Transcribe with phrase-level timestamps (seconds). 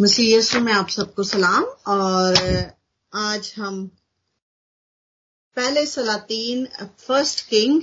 [0.00, 2.36] मसीह यीशु, में आप सबको सलाम। और
[3.12, 3.86] आज हम
[5.56, 6.66] पहले सलातीन,
[6.98, 7.80] फ़र्स्ट किंग,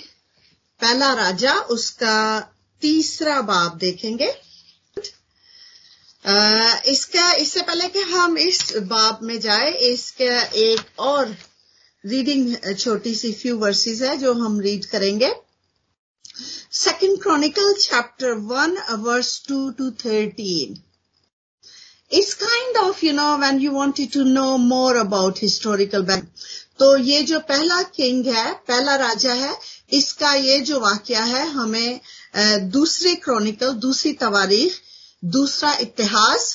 [0.81, 2.39] पहला राजा, उसका
[2.81, 4.29] तीसरा बाब देखेंगे।
[6.91, 11.35] इसका, इससे पहले कि हम इस बाब में जाए, इसका एक और
[12.05, 15.33] रीडिंग छोटी सी फ्यू वर्सेस है, जो हम रीड करेंगे।
[16.71, 20.81] Second chronicle chapter one verse two two thirteen
[22.17, 26.43] It's kind of, you know, when you wanted to know more about historical background.
[26.79, 29.53] तो ये जो पहला किंग है पहला राजा है
[29.93, 31.99] इसका ये जो वाक्य है हमें
[32.71, 34.73] दूसरे क्रॉनिकल दूसरी तवारीख
[35.23, 36.47] दूसरा इतिहास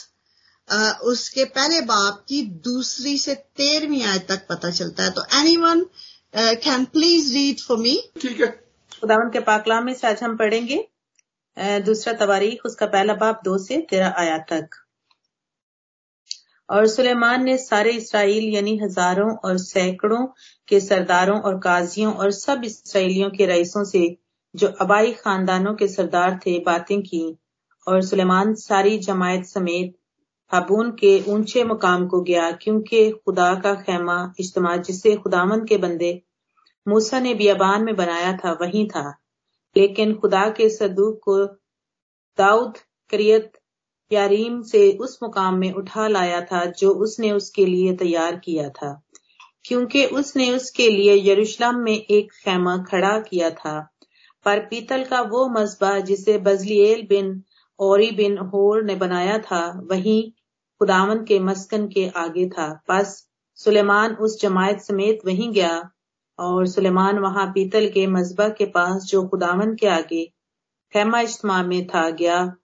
[1.12, 5.84] उसके पहले बाप की दूसरी से तेरहवीं आय तक पता चलता है। तो any one
[6.34, 8.46] can please read for me ठीक है।
[9.00, 10.84] खुदावन के पाकलाम में से आज हम पढ़ेंगे
[11.86, 14.68] दूसरा तवारीख उसका पहला बाप दो से तेरह आया तक।
[16.70, 20.26] और सुलेमान ने सारे इसराइल, यानी हज़ारों और सैकड़ों
[20.68, 24.16] के सरदारों और काजियों और सब इसराइलियों के रईसों से,
[24.54, 27.38] जो अबाई खानदानों के सरदार थे, बातें की।
[27.86, 29.94] और सुलेमान सारी जमायत समेत
[30.52, 36.22] हाबून के ऊँचे मुकाम को गया, क्योंकि खुदा का खेमा इज्तम, जिसे खुदामन के बंदे
[36.88, 39.18] मूसा ने बियाबान में बनाया था, वही था।
[39.76, 41.46] लेकिन खुदा के सदूक को
[42.38, 42.78] दाऊद
[43.10, 43.52] करियत
[44.12, 49.02] यारीम से उस मुकाम में उठा लाया था जो उसने उसके लिए तैयार किया था।
[49.64, 53.90] क्योंकि उसने उसके लिए यरूशलेम में एक खेमा खड़ा किया था।
[54.44, 57.42] पर पीतल का वो मजबा जिसे बजलियल बिन
[57.80, 60.34] औरी बिन होर ने बनाया था, वही
[60.78, 65.90] खुदावन के मस्कन के आगे था। बस सुलेमान उस जमायत समेत वहीं गया
[66.38, 70.32] और सुलेमान वहाँ पीतल के मजबा के पास जो खुदावन के आगे
[70.92, 72.56] खेमा इज्तमा में था, गया।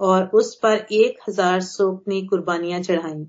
[0.00, 3.26] और उस पर एक हज़ार सोपनी कुर्बानियाँ चढ़ाई।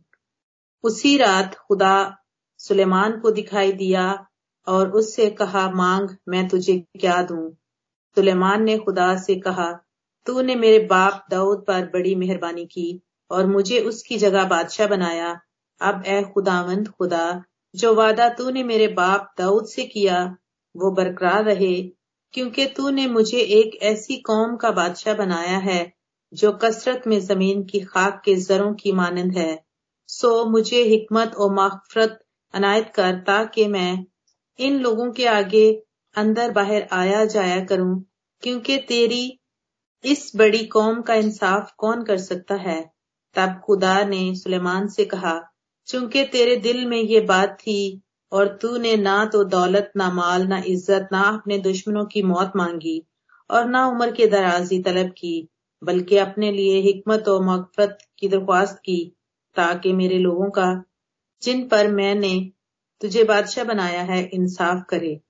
[0.83, 2.17] उसी रात खुदा
[2.57, 4.25] सुलेमान को दिखाई दिया
[4.67, 7.51] और उससे कहा, मांग, मैं तुझे क्या दूँ?
[8.15, 9.71] सुलेमान ने खुदा से कहा,
[10.25, 13.01] तूने मेरे बाप दाऊद पर बड़ी मेहरबानी की
[13.31, 15.39] और मुझे उसकी जगह बादशाह बनाया।
[15.81, 17.43] अब ए खुदावंद खुदा,
[17.75, 20.37] जो वादा तूने मेरे बाप दाऊद से किया,
[20.75, 21.81] वो बरकरार रहे,
[22.33, 26.00] क्योंकि तूने मुझे एक ऐसी कौम का बादशाह बनाया है
[26.33, 29.63] जो कसरत में ज़मीन की खाक के जरों की मानंद है,
[30.09, 32.19] सो मुझे हिकमत और मफरत
[32.53, 34.05] अनायत कर ताकि मैं
[34.59, 35.71] इन लोगों के आगे
[36.15, 38.03] अंदर बाहर आया जाया करूँ,
[38.43, 39.39] क्योंकि तेरी
[40.03, 42.81] इस बड़ी कौम का इंसाफ कौन कर सकता है?
[43.35, 45.39] तब खुदा ने सुलेमान से कहा,
[45.87, 50.61] चूँकि तेरे दिल में ये बात थी और तूने ना तो दौलत, ना माल, ना
[50.67, 53.01] इज़्ज़त, ना अपने दुश्मनों की मौत मांगी
[53.49, 55.49] और ना उम्र के दराजी तलब की
[55.83, 59.15] बल्कि अपने लिए हिकमत और मगफरत की दरख्वास्त की,
[59.55, 60.83] ताकि मेरे लोगों का,
[61.41, 62.51] जिन पर मैंने
[63.01, 65.21] तुझे बादशाह बनाया है, इंसाफ करे।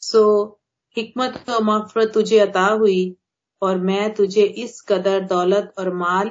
[0.00, 0.60] सो,
[0.96, 3.16] हिकमत और मगफरत तुझे अता हुई,
[3.62, 6.30] और मैं तुझे इस कदर दौलत और माल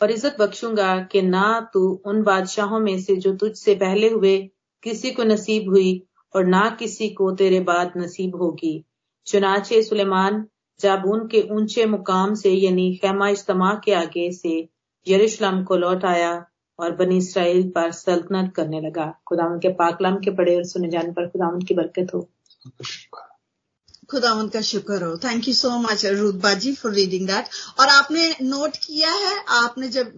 [0.00, 4.50] और इज़्ज़त बख्शूँगा कि ना तू उन बादशाहों में से जो तुझसे पहले हुए,
[4.82, 6.02] किसी को नसीब हुई,
[6.34, 8.84] और ना किसी को तेरे बाद नसीब होगी।
[9.26, 10.46] चुनाचे सुलेमान
[10.80, 14.68] जाबून के ऊँचे मुकाम से, यानी खेमा इज्तमा के आगे से
[15.06, 16.32] यरूशलेम को लौट आया
[16.78, 21.12] और बनी इसराइल पर सल्तनत करने लगा। खुदावन के पाकलाम के पढ़े और सुने जाने
[21.12, 22.28] पर खुदावन की बरकत हो।
[24.10, 27.48] खुदावन का शुक्र हो। Thank you so much rude बाजी फॉर रीडिंग दैट
[27.80, 30.12] और आपने नोट किया है, आपने जब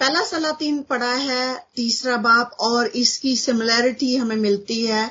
[0.00, 5.10] पहला सलातीन पढ़ा है, तीसरा बाप, और इसकी सिमिलैरिटी हमें मिलती है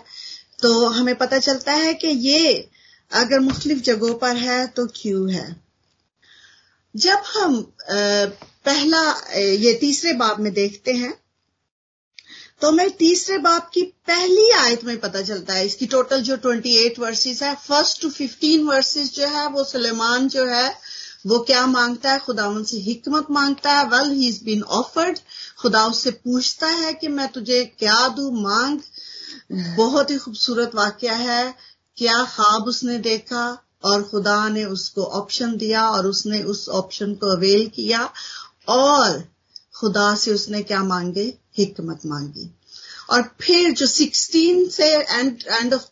[0.61, 2.69] तो हमें पता चलता है कि ये
[3.11, 5.55] अगर मुख्तलिफ़ जगहों पर है तो क्यों है?
[6.95, 9.01] जब हम पहला
[9.35, 11.13] ये तीसरे बाब में देखते हैं
[12.61, 16.99] तो हमें तीसरे बाब की पहली आयत में पता चलता है। इसकी टोटल जो 28
[16.99, 20.69] वर्सेस है फ़र्स्ट टू 15 वर्सेस जो है, वो सुलेमान जो है,
[21.27, 22.19] वो क्या माँगता है?
[22.19, 25.19] खुदा से हिकमत माँगता है। Well he is been offered
[25.61, 28.29] खुदा उससे पूछता है कि मैं तुझे क्या दू?
[28.41, 28.79] मांग।
[29.77, 31.53] बहुत ही खूबसूरत वाक्य है।
[31.97, 33.63] क्या ख्वाब उसने देखा?
[33.83, 38.13] और खुदा ने उसको ऑप्शन दिया और उसने उस ऑप्शन को अवेल किया।
[38.67, 39.29] और
[39.75, 41.37] खुदा से उसने क्या मांगे?
[41.57, 42.59] हिकमत मांगी।
[43.09, 45.83] और फिर जो 16 से एंड एंड ऑफ़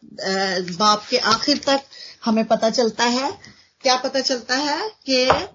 [0.77, 1.81] बाप के आखिर तक
[2.25, 3.39] हमें पता चलता है,
[3.81, 5.47] क्या पता चलता है कि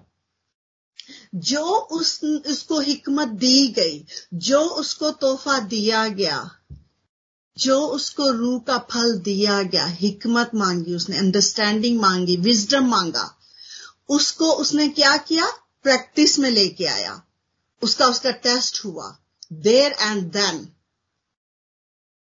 [1.35, 6.51] जो उस, उसको हिकमत दी गई, जो उसको तोहफा दिया गया
[7.57, 13.37] जो उसको रूह का फल दिया गया, हिकमत मांगी उसने अंडरस्टैंडिंग मांगी विजडम मांगा,
[14.09, 15.47] उसको उसने क्या किया?
[15.83, 17.21] प्रैक्टिस में लेके आया।
[17.81, 19.17] उसका उसका टेस्ट हुआ।
[19.53, 20.67] There and then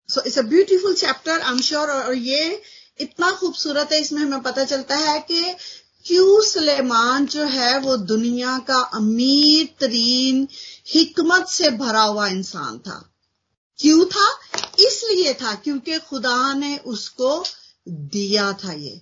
[0.09, 2.61] so it's a beautiful chapter I am sure और ये
[2.99, 5.55] इतना खूबसूरत है, इसमें हमें पता चलता है कि
[6.05, 10.47] क्यों सलेमान जो है, वो दुनिया का अमीर तरीन,
[10.87, 13.14] हिकमत से भरा हुआ इंसान था।
[13.79, 14.39] क्यों था
[14.79, 17.45] इसलिए था क्योंकि खुदा ने उसको
[17.89, 19.01] दिया था ये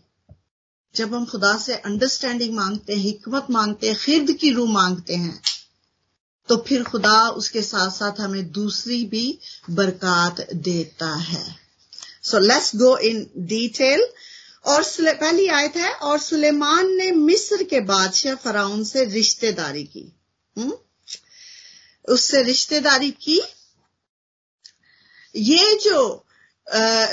[0.96, 5.42] जब हम खुदा से अंडरस्टैंडिंग मांगते हैं हिकमत मांगते हैं खिर्द की रूह मांगते हैं
[6.50, 9.40] तो फिर खुदा उसके साथ साथ हमें दूसरी भी
[9.70, 11.56] बरकत देता है
[12.24, 14.08] so let's go in detail
[14.66, 20.14] और पहली आयत है, और सुलेमान ने मिस्र के बादशाह फराउन से रिश्तेदारी की
[20.58, 20.64] हुँ?
[20.64, 20.78] हम्म?
[22.14, 23.42] उससे रिश्तेदारी की
[25.36, 26.26] ये जो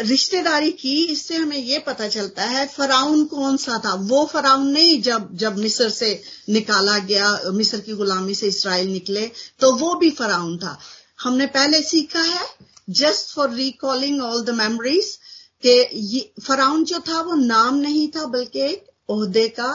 [0.03, 3.95] रिश्तेदारी की, इससे हमें ये पता चलता है, फराउन कौन सा था?
[3.95, 9.27] वो फराउन नहीं, जब जब मिस्र से निकाला गया, मिस्र की गुलामी से इसराइल निकले
[9.61, 10.79] तो वो भी फराउन था।
[11.19, 12.47] हमने पहले सीखा है
[12.91, 15.19] just for recalling all the memories
[15.63, 19.73] कि फराउन जो था, वो नाम नहीं था, बल्कि एक ओहदे का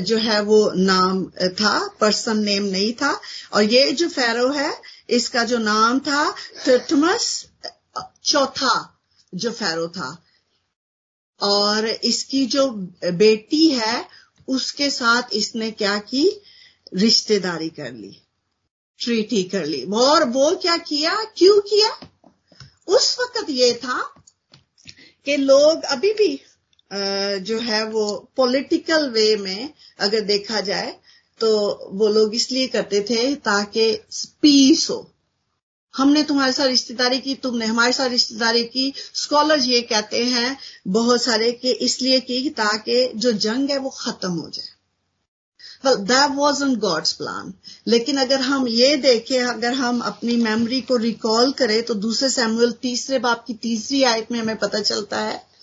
[0.00, 3.20] जो है वो नाम था, पर्सन नेम नहीं था।
[3.52, 6.34] और ये जो फेरो है, इसका जो नाम था
[6.66, 7.46] टर्टमस
[8.24, 8.98] चौथा
[9.34, 10.24] जो फेरो था।
[11.40, 12.70] और इसकी जो
[13.04, 14.08] बेटी है,
[14.48, 16.42] उसके साथ इसने क्या की?
[16.94, 18.22] रिश्तेदारी कर ली
[18.98, 21.14] ट्रीटी कर ली। और वो क्या किया?
[21.36, 21.98] क्यों किया?
[22.86, 24.14] उस वक्त ये था
[25.24, 26.40] कि लोग अभी भी
[26.90, 28.06] जो है वो
[28.36, 30.94] पॉलिटिकल वे में अगर देखा जाए
[31.40, 31.48] तो
[31.92, 33.92] वो लोग इसलिए करते थे ताकि
[34.42, 34.98] पीस हो।
[35.94, 40.56] हमने तुम्हारे साथ रिश्तेदारी की तुमने हमारे साथ रिश्तेदारी की। स्कॉलर्स ये कहते हैं
[40.88, 44.74] बहुत सारे कि इसलिए की ताकि जो जंग है वो खत्म हो जाए।
[45.84, 47.52] Well, that wasn't God's plan
[47.86, 52.72] लेकिन अगर हम ये देखें अगर हम अपनी मेमोरी को रिकॉल करें तो दूसरे सैमुअल
[52.72, 55.55] तीसरे बाप की तीसरी आयत में हमें पता चलता है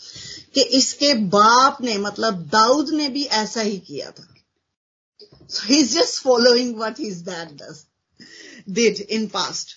[0.56, 4.28] कि इसके बाप ने मतलब दाऊद ने भी ऐसा ही किया था।
[5.50, 7.86] So he's just following what his dad does,
[8.72, 9.76] did in past.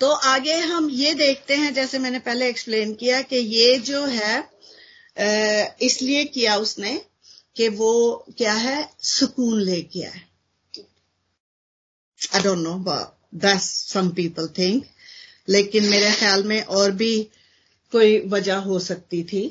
[0.00, 4.50] तो आगे हम ये देखते हैं, जैसे मैंने पहले एक्सप्लेन किया कि ये जो है
[5.82, 6.94] इसलिए किया उसने
[7.56, 7.92] कि वो
[8.38, 10.22] क्या है, सुकून लेके आए।
[12.34, 12.74] I don't know
[13.34, 14.84] that's some people think
[15.48, 17.14] लेकिन मेरे ख्याल में और भी
[17.92, 19.44] कोई वजह हो सकती थी।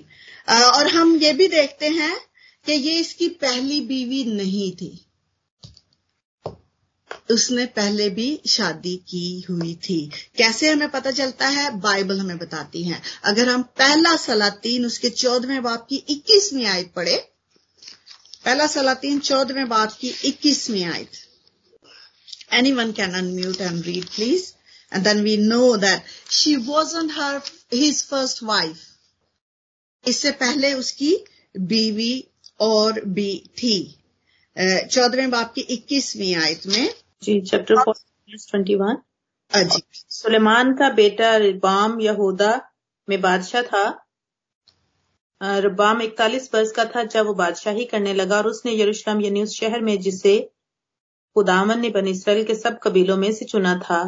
[0.49, 2.15] और हम ये भी देखते हैं
[2.65, 4.91] कि ये इसकी पहली बीवी नहीं थी।
[7.31, 9.99] उसने पहले भी शादी की हुई थी।
[10.37, 11.69] कैसे हमें पता चलता है?
[11.79, 17.15] बाइबल हमें बताती है। अगर हम पहला सलातीन उसके चौदहवें बाप की इक्कीसवीं आयत पढ़े,
[18.45, 21.11] पहला सलातीन चौदहवें बाप की इक्कीसवीं आयत।
[22.53, 24.51] Any one can unmute and read please
[24.91, 27.41] and then we know that she wasn't her
[27.71, 28.79] his first wife
[30.05, 31.15] इससे पहले उसकी
[31.57, 32.13] बीवी
[32.59, 33.75] और भी थी
[34.55, 38.97] चौदहवें बाप की इक्कीसवीं आयत में। जी चैप्टर ट्वेंटी वन
[39.51, 42.59] जी। सुलेमान का बेटा रिबाम यहूदा
[43.07, 43.83] में बादशाह था।
[45.41, 49.59] रबाम इकतालीस वर्ष का था जब वो बादशाही करने लगा और उसने यरूशलेम यानी उस
[49.59, 50.37] शहर में जिसे
[51.35, 54.01] खुदावन ने बन इसराइल के सब कबीलों में से चुना था।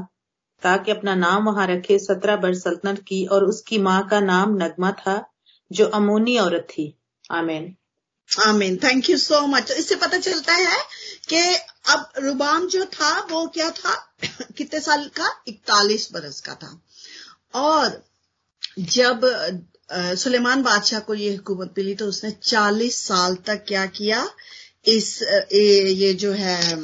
[0.63, 4.91] ताकि अपना नाम वहाँ रखे, सत्रह वर्ष सल्तनत की और उसकी माँ का नाम नगमा
[4.91, 5.31] था,
[5.71, 6.97] जो अमोनी औरत थी।
[7.31, 7.75] आमीन।
[8.45, 10.79] आमीन। थैंक यू सो मच इससे पता चलता है
[11.29, 11.55] कि
[11.89, 14.15] अब रुबाम जो था, वो क्या था?
[14.57, 15.43] कितने साल का?
[15.47, 16.81] इकतालीस बरस का था।
[17.53, 18.05] और
[18.79, 19.21] जब
[19.93, 24.29] सुलेमान बादशाह को ये हुकूमत मिली तो उसने 40 साल तक क्या किया?
[24.85, 25.21] इस
[25.53, 26.77] ये जो है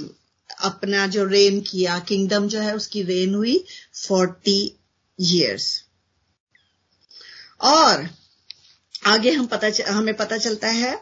[0.59, 3.65] अपना जो रेन किया किंगडम जो है उसकी रेन हुई
[4.07, 4.75] फोर्टी
[5.19, 5.83] ईयर्स
[7.61, 8.07] और
[9.07, 10.93] आगे हम पता हमें पता चलता है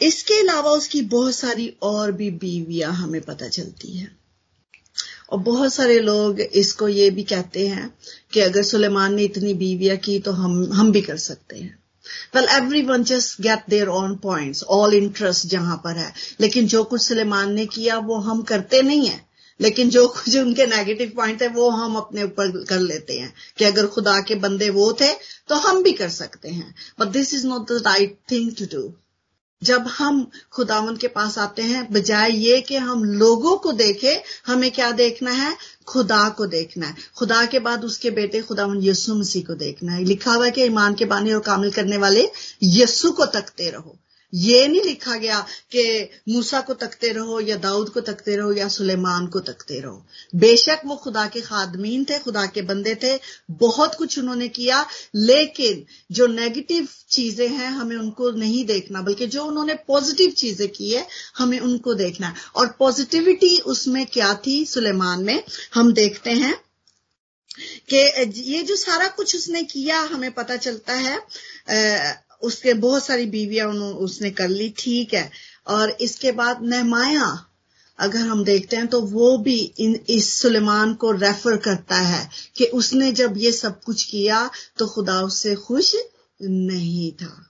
[0.00, 4.08] इसके अलावा उसकी बहुत सारी और भी बीवियाँ हमें पता चलती है।
[5.30, 7.94] और बहुत सारे लोग इसको ये भी कहते हैं
[8.32, 11.79] कि अगर सुलेमान ने इतनी बीवियाँ की तो हम हम भी कर सकते हैं।
[12.34, 16.84] Well every one just get there on point all interest जहाँ पर है। लेकिन जो
[16.84, 21.42] कुछ सलेमान ने किया, वो हम करते नहीं है। लेकिन जो कुछ उनके नेगेटिव पॉइंट
[21.42, 25.12] है, वो हम अपने ऊपर कर लेते हैं। कि अगर खुदा के बंदे वो थे
[25.48, 28.94] तो हम भी कर सकते हैं। But this is not the right thing to do
[29.62, 34.70] जब हम खुदावन के पास आते हैं, बजाय ये कि हम लोगों को देखें, हमें
[34.70, 35.56] क्या देखना है?
[35.86, 40.04] खुदा को देखना है। खुदा के बाद उसके बेटे खुदावन यस्सु मसीह को देखना है।
[40.04, 42.30] लिखा हुआ है कि ईमान के बानी और कामिल करने वाले
[42.62, 43.96] यस्सु को तकते रहो।
[44.34, 45.40] ये नहीं लिखा गया
[45.72, 50.06] कि मूसा को तकते रहो या दाऊद को तकते रहो या सुलेमान को तकते रहो।
[50.34, 53.18] बेशक वो खुदा के खादमीन थे, खुदा के बंदे थे,
[53.50, 59.44] बहुत कुछ उन्होंने किया, लेकिन जो नेगेटिव चीज़ें हैं, हमें उनको नहीं देखना, बल्कि जो
[59.44, 61.06] उन्होंने पॉजिटिव चीज़ें की है,
[61.38, 65.42] हमें उनको देखना और पॉजिटिविटी उसमें क्या थी सुलेमान में?
[65.74, 66.54] हम देखते हैं
[67.92, 67.96] कि
[68.52, 71.18] ये जो सारा कुछ उसने किया, हमें पता चलता है
[72.42, 75.30] उसके बहुत सारी बीवियाँ उसने कर ली, ठीक है।
[75.66, 77.46] और इसके बाद नहमाया
[77.98, 82.64] अगर हम देखते हैं तो वो भी इन, इस सुलेमान को रेफर करता है कि
[82.74, 85.94] उसने जब ये सब कुछ किया तो खुदा उससे खुश
[86.40, 87.46] नहीं था।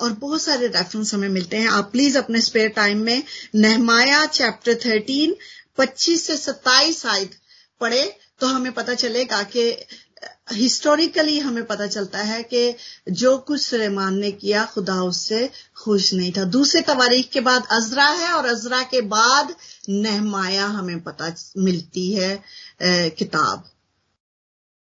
[0.00, 3.22] और बहुत सारे रेफरेंस हमें मिलते हैं। आप प्लीज़ अपने स्पेयर टाइम में
[3.54, 5.36] नहमाया चैप्टर थर्टीन
[5.78, 7.30] पच्चीस से सत्ताईस आयत
[7.80, 8.02] पढ़े
[8.40, 9.70] तो हमें पता चलेगा कि
[10.52, 12.74] हिस्टोरिकली हमें पता चलता है कि
[13.10, 18.06] जो कुछ सुलेमान ने किया, खुदा उससे खुश नहीं था। दूसरे तवारीख के बाद अजरा
[18.06, 19.54] है और अजरा के बाद
[19.88, 22.42] नहमाया हमें पता मिलती है
[22.82, 23.68] किताब।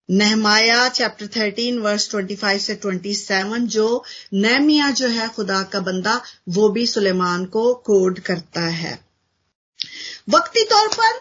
[0.09, 5.81] Nehemiah chapter thirteen verse twenty five से ट्वेंटी सेवन जो नहमिया जो है खुदा का
[5.81, 8.99] बंदा, वो भी सुलेमान को कोड करता है।
[10.29, 11.19] वक्ती तौर पर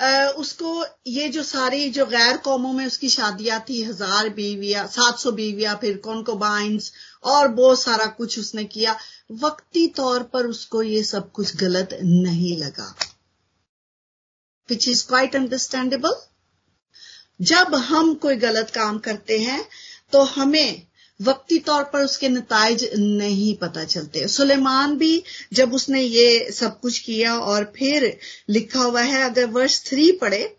[0.00, 5.32] उसको ये जो सारी जो गैर कौमों में उसकी शादियाँ थी हज़ार बीविया, सात सौ
[5.32, 6.92] बीविया, फिर कॉन्कोबाइंस
[7.24, 8.96] और बहुत सारा कुछ उसने किया,
[9.32, 12.94] वक्ती तौर पर उसको ये सब कुछ गलत नहीं लगा।
[14.68, 16.14] विच इज़ क्वाइट अंडरस्टैंडेबल
[17.42, 19.64] जब हम कोई गलत काम करते हैं
[20.12, 20.86] तो हमें
[21.20, 25.22] वक्ती तौर पर उसके नतज नहीं पता चलते। सुलेमान भी
[25.52, 30.56] जब उसने ये सब कुछ किया और फिर लिखा हुआ है अगर वर्ष थ्री पढ़े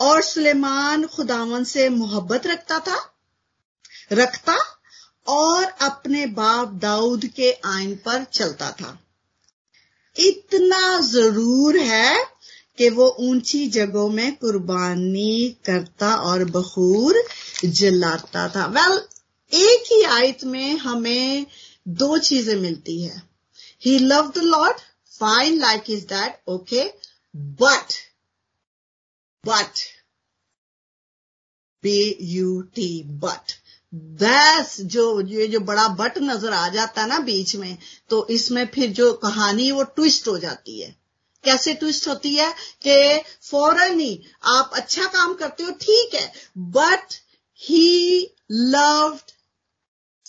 [0.00, 2.98] और सुलेमान खुदावन से मोहब्बत रखता था
[4.12, 4.56] रखता
[5.28, 8.98] और अपने बाप दाऊद के आइन पर चलता था।
[10.16, 12.16] इतना ज़रूर है
[12.78, 17.22] कि वो ऊँची जगहों में कुर्बानी करता और बखूर
[17.64, 19.00] जलाता था। वेल well,
[19.52, 21.46] एक ही आयत में हमें
[21.88, 23.22] दो चीज़ें मिलती है।
[23.82, 24.80] He love the lord
[25.12, 26.84] fine like is that okay
[27.34, 27.92] but
[29.44, 29.78] but
[31.84, 33.52] B U T but
[33.92, 37.76] बस जो, ये जो बड़ा बट नज़र आ जाता है ना बीच में
[38.10, 40.94] तो इसमें फिर जो कहानी वो ट्विस्ट हो जाती है।
[41.44, 42.52] कैसे ट्विस्ट होती है
[42.86, 47.14] कि फ़ौरन ही आप अच्छा काम करते हो, ठीक है but
[47.60, 49.32] he loved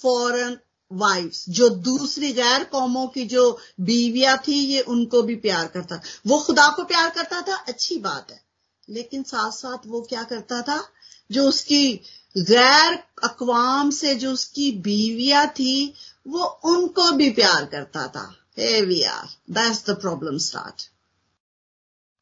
[0.02, 0.58] foreign
[0.94, 6.40] wifes जो दूसरी गैर कौमों की जो बीवियाँ थी, ये उनको भी प्यार करता वो
[6.40, 8.44] खुदा को प्यार करता था, अच्छी बात है।
[8.90, 10.90] लेकिन साथ साथ वो क्या करता था?
[11.32, 11.94] जो उसकी
[12.38, 15.94] गैर अकवाम से जो उसकी बीवियाँ थी,
[16.28, 20.91] वो उनको भी प्यार करता था। Hey we are that's the problem start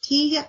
[0.10, 0.42] ठीक है।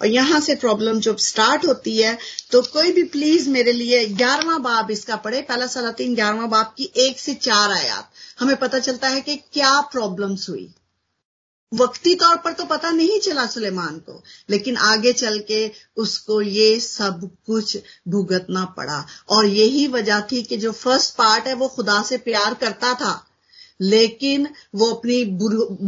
[0.00, 2.16] और यहाँ से प्रॉब्लम जब स्टार्ट होती है
[2.52, 6.90] तो कोई भी प्लीज़ मेरे लिए ग्यारहवा बाब इसका पढ़े। पहला सलातीन ग्यारहवा बाब की
[6.98, 10.68] एक से चार आयात। हमें पता चलता है कि क्या प्रॉब्लम्स हुई।
[11.72, 16.80] वक्ती तौर पर तो पता नहीं चला सुलेमान को, लेकिन आगे चल के उसको ये
[16.80, 17.76] सब कुछ
[18.08, 22.54] भुगतना पड़ा। और यही वजह थी कि जो फ़र्स्ट पार्ट है, वो खुदा से प्यार
[22.54, 23.12] करता था।
[23.80, 25.24] लेकिन वो अपनी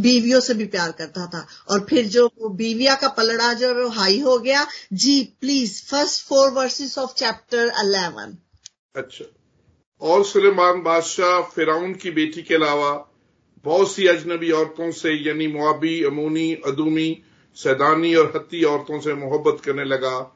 [0.01, 3.89] बीवियों से भी प्यार करता था। और फिर जो बीविया का पलड़ा जो है वो
[3.89, 8.37] हाई हो गया। जी please first four verses of chapter eleven
[8.95, 9.25] अच्छा।
[10.01, 13.09] और सुलेमान बादशाह फिराउन की बेटी के अलावा
[13.65, 17.21] बहुत सी अजनबी औरतों से, यानी मुआबी, अमूनी, अदूमी,
[17.55, 20.35] सैदानी और हत्ती औरतों से मोहब्बत करने लगा।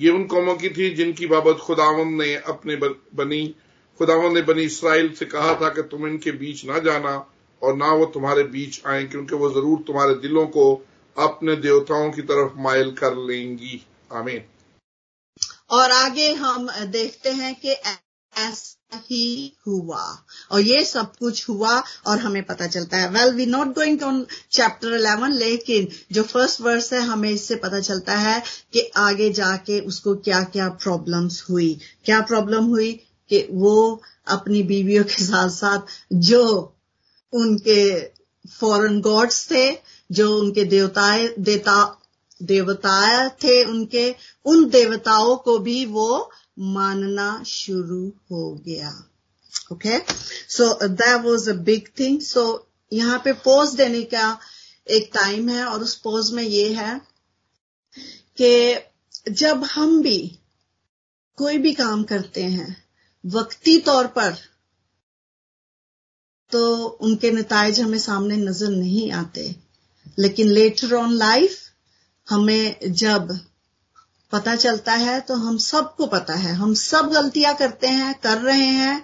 [0.00, 2.76] ये उन कौमों की थी जिनकी बाबत खुदावन ने अपने
[3.14, 3.54] बनी
[4.00, 7.14] खुदावन ने बनी इसराइल से कहा था कि तुम इनके बीच ना जाना
[7.62, 10.64] और ना वो तुम्हारे बीच आए, क्योंकि वो ज़रूर तुम्हारे दिलों को
[11.16, 14.42] अपने देवताओं की तरफ़ मायल कर लेंगी। आमीन।
[15.70, 17.72] और आगे हम देखते हैं कि
[18.32, 20.02] ऐसा ही हुआ
[20.50, 21.72] और ये सब कुछ हुआ
[22.06, 26.60] और हमें पता चलता है। Well we not going on chapter eleven लेकिन जो फ़र्स्ट
[26.60, 31.78] वर्स है, हमें इससे पता चलता है कि आगे जाके उसको क्या क्या प्रॉब्लम्स हुई।
[32.04, 32.92] क्या प्रॉब्लम हुई?
[33.32, 35.80] कि वो अपनी बीवियों के साथ साथ
[36.12, 36.42] जो
[37.32, 38.00] उनके
[38.50, 39.78] फॉरेन गॉड्स थे,
[40.10, 41.98] जो उनके देवताए देवता
[42.42, 49.08] देवता थे उनके, उन देवताओं को भी वो मानना शुरू हो गया।
[49.72, 49.98] Okay
[50.48, 52.44] so that was a big thing so
[52.92, 54.38] यहाँ पे पोज देने का
[54.90, 57.00] एक टाइम है और उस पोज में ये है
[58.40, 58.74] कि
[59.32, 60.38] जब हम भी
[61.36, 62.84] कोई भी काम करते हैं
[63.24, 64.36] वक्ती तौर पर
[66.52, 69.54] तो उनके नतज हमें सामने नज़र नहीं आते।
[70.18, 71.58] लेकिन लेटर ऑन लाइफ
[72.28, 73.38] हमें जब
[74.32, 78.66] पता चलता है तो हम सबको पता है। हम सब गलतियाँ करते हैं, कर रहे
[78.66, 79.00] हैं,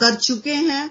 [0.00, 0.90] कर चुके हैं,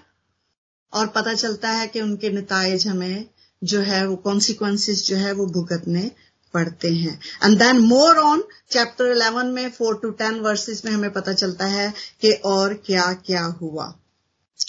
[0.94, 3.26] और पता चलता है कि उनके नतज हमें
[3.62, 6.12] जो है वो कॉन्सिक्वेंसेस जो है वो भुगतने
[6.54, 11.12] पढ़ते हैं। And then more on chapter 11 में फोर टू टेन वर्सेस में हमें
[11.14, 13.94] पता चलता है कि और क्या क्या हुआ।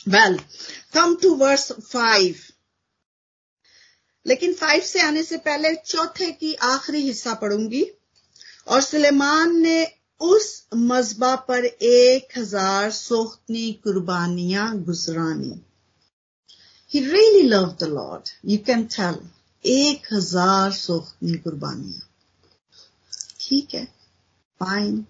[0.08, 0.38] Well
[0.94, 2.36] come to verse five
[4.26, 7.84] लेकिन फाइव से आने से पहले चौथे की आखिरी हिस्सा पढ़ूँगी।
[8.68, 9.86] और सुलेमान ने
[10.20, 15.60] उस मजबा पर एक हज़ार सोखनी कुर्बानियाँ गुजरानी।
[16.92, 19.18] He really love the lord you can tell
[19.64, 22.08] एक हज़ार सोखनी कुर्बानियाँ।
[23.40, 23.84] ठीक है
[24.60, 25.04] फाइन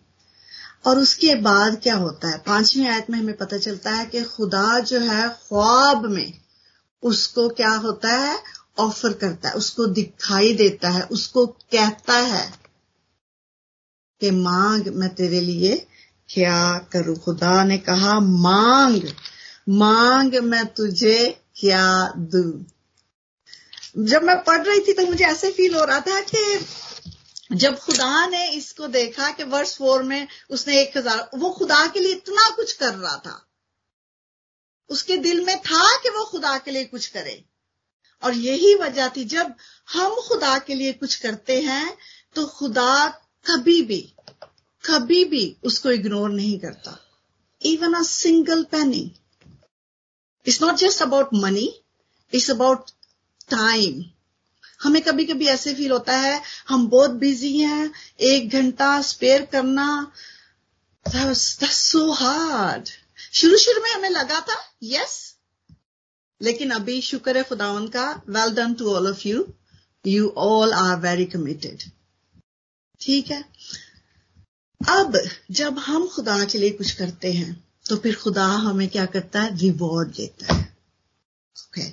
[0.87, 2.39] और उसके बाद क्या होता है?
[2.39, 6.33] पांचवी आयत में हमें पता चलता है कि खुदा जो है ख्वाब में
[7.03, 8.39] उसको क्या होता है?
[8.79, 12.53] ऑफ़र करता है, उसको दिखाई देता है, उसको कहता है
[14.21, 15.87] कि मांग मैं तेरे लिए
[16.29, 17.17] क्या करूँ?
[17.17, 19.03] खुदा ने कहा, मांग
[19.69, 22.65] मांग मैं तुझे क्या दू?
[23.95, 28.27] जब मैं पढ़ रही थी तो मुझे ऐसे फील हो रहा था कि जब खुदा
[28.27, 32.49] ने इसको देखा कि वर्ष फोर में उसने एक हज़ार, वो खुदा के लिए इतना
[32.57, 33.47] कुछ कर रहा था।
[34.91, 37.45] उसके दिल में था कि वो खुदा के लिए कुछ करे।
[38.23, 39.55] और यही वजह थी, जब
[39.89, 41.97] हम खुदा के लिए कुछ करते हैं
[42.37, 43.07] तो खुदा
[43.47, 44.01] कभी भी
[44.85, 46.97] कभी भी उसको इग्नोर नहीं करता।
[47.63, 49.03] Even a single penny
[50.47, 51.69] it's not just about money
[52.33, 52.91] it's about
[53.51, 54.05] time
[54.83, 57.91] हमें कभी कभी ऐसे फील होता है, हम बहुत बिज़ी हैं,
[58.21, 60.13] एक घंटा स्पेयर करना
[61.07, 62.89] सो हार्ड
[63.33, 65.19] शुरू शुरू में हमें लगा था यस
[66.41, 69.47] लेकिन अभी शुक्र है खुदावन का well done to all of you
[70.07, 71.83] you all are very committed
[73.01, 73.45] ठीक है?
[74.81, 75.19] अब,
[75.51, 79.57] जब हम खुदा के लिए कुछ करते हैं तो फिर खुदा हमें क्या करता है?
[79.59, 80.70] रिवॉर्ड देता है।
[81.69, 81.89] Okay.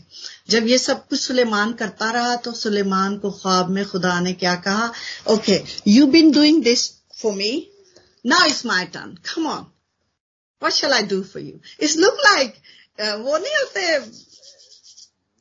[0.49, 4.56] जब ये सब कुछ सुलेमान करता रहा तो सुलेमान को ख्वाब में खुदा ने क्या
[4.56, 4.93] कहा?
[5.27, 7.71] Okay you been doing this for me
[8.25, 9.65] now it's my turn come on
[10.63, 12.56] what shall I do for you it's look like
[12.99, 13.99] वो नहीं होते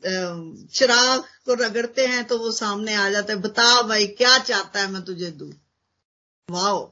[0.02, 4.80] uh, चिराग को रगड़ते हैं तो वो सामने आ जाता है बता भाई क्या चाहता
[4.80, 5.52] है मैं तुझे दू?
[6.50, 6.84] वाओ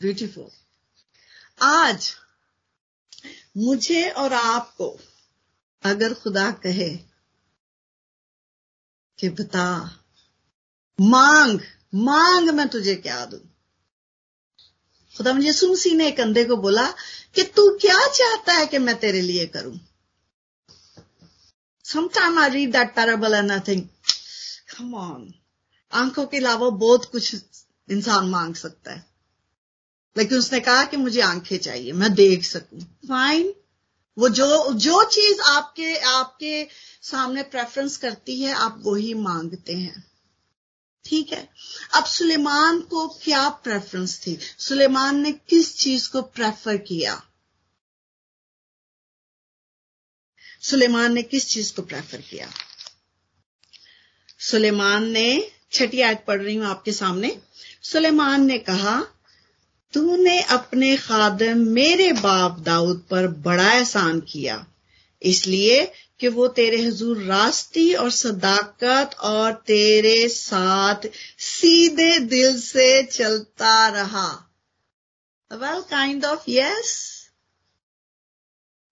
[0.00, 0.48] ब्यूटीफुल
[1.62, 2.14] आज
[3.56, 5.00] मुझे और आपको
[5.82, 6.90] अगर खुदा कहे
[9.18, 9.96] कि बता,
[11.00, 11.60] मांग
[11.94, 13.36] मांग मैं तुझे क्या दू?
[15.16, 16.86] खुदा मुझे सुनसी ने एक अंधे को बोला
[17.34, 19.78] कि तू क्या चाहता है कि मैं तेरे लिए करूँ?
[21.84, 23.90] Sometime I read that parable and I think
[24.78, 25.34] come on
[25.92, 27.34] आँखों के अलावा बहुत कुछ
[27.90, 29.04] इंसान मांग सकता है।
[30.16, 33.54] लेकिन उसने कहा कि मुझे आँखें चाहिए, मैं देख सकूँ। फाइन
[34.18, 36.68] वो जो जो चीज़ आपके आपके
[37.02, 40.10] सामने प्रेफरेंस करती है, आप वही मांगते हैं।
[41.04, 41.48] ठीक है?
[41.94, 44.38] अब सुलेमान को क्या प्रेफरेंस थी?
[44.58, 47.22] सुलेमान ने किस चीज़ को प्रेफर किया?
[50.62, 52.52] सुलेमान ने किस चीज़ को प्रेफर किया?
[54.38, 57.42] सुलेमान ने, छठी आयत पढ़ रही हूँ आपके सामने।
[57.82, 59.06] सुलेमान ने कहा
[59.96, 64.66] तूने अपने खादम मेरे बाप दाऊद पर बड़ा एहसान किया।
[65.22, 65.84] इसलिए
[66.20, 74.28] कि वो तेरे हजूर रास्ती और सदाकत और तेरे साथ सीधे दिल से चलता रहा।
[75.50, 76.94] वेल काइंड ऑफ़ यस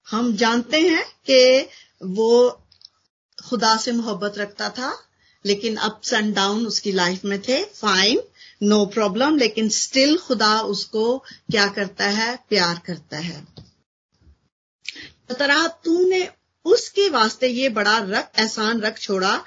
[0.06, 1.68] हम जानते हैं कि
[2.02, 2.60] वो
[3.44, 4.92] खुदा से मोहब्बत रखता था,
[5.44, 8.22] लेकिन अप्स एंड डाउन उसकी लाइफ में थे फाइन
[8.62, 12.38] नो प्रॉब्लम लेकिन स्टिल खुदा उसको क्या करता है?
[12.48, 13.46] प्यार करता है।
[15.38, 16.30] तरह तूने
[16.64, 19.38] उसके वास्ते ये बड़ा रख, एहसान रख छोड़ा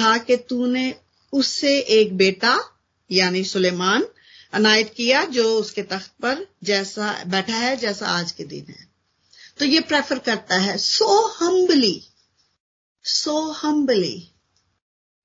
[0.00, 0.94] था कि तूने
[1.32, 2.60] उससे एक बेटा,
[3.12, 4.06] यानी सुलेमान,
[4.52, 8.88] अनायत किया जो उसके तख्त पर जैसा बैठा है, जैसा आज के दिन है।
[9.58, 12.04] तो ये प्रेफर करता है, सो हम्बली
[13.04, 14.30] सो हम्बली।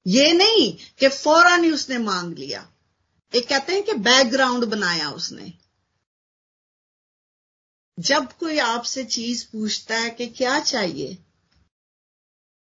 [0.08, 2.70] ये नहीं कि फ़ौरन ही उसने मांग लिया।
[3.36, 5.54] एक कहते हैं कि बैकग्राउंड बनाया उसने।
[8.00, 11.18] जब कोई आपसे चीज़ पूछता है कि क्या चाहिए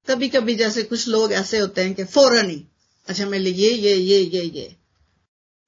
[0.07, 2.65] कभी कभी जैसे कुछ लोग ऐसे होते हैं कि फ़ौरन ही
[3.07, 4.75] अच्छा मेरे ये ये ये ये ये।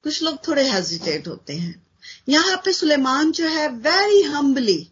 [0.04, 1.88] कुछ लोग थोड़े हेजिटेट होते हैं।
[2.30, 4.92] यहाँ पे सुलेमान जो है वेरी हम्बली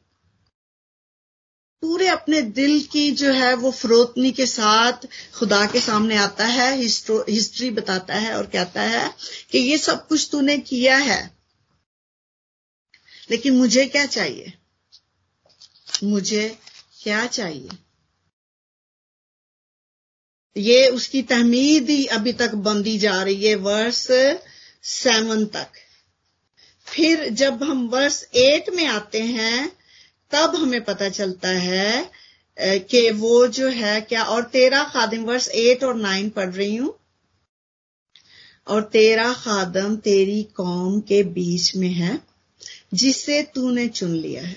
[1.83, 6.75] पूरे अपने दिल की जो है वो फरोतनी के साथ खुदा के सामने आता है,
[6.77, 9.09] हिस्ट्री बताता है और कहता है
[9.51, 11.21] कि ये सब कुछ तूने किया है,
[13.29, 14.53] लेकिन मुझे क्या चाहिए?
[16.03, 16.47] मुझे
[17.03, 17.69] क्या चाहिए?
[20.55, 24.05] ये उसकी तहमीद ही अभी तक बंदी जा रही है, वर्ष
[24.83, 25.71] सेवन तक।
[26.87, 29.78] फिर जब हम वर्ष एट में आते हैं
[30.31, 32.11] तब हमें पता चलता है
[32.57, 36.93] कि वो जो है क्या, और तेरा खादिम वर्ष एट और नाइन पढ़ रही हूँ।
[38.67, 42.19] और तेरा खादम तेरी कौम के बीच में है,
[42.93, 44.55] जिसे तूने चुन लिया है।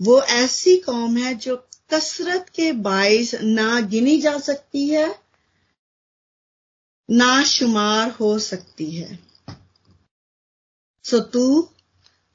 [0.00, 1.56] वो ऐसी कौम है जो
[1.92, 5.14] कसरत के बायस ना गिनी जा सकती है,
[7.08, 9.18] ना शुमार हो सकती है।
[11.04, 11.68] सो तू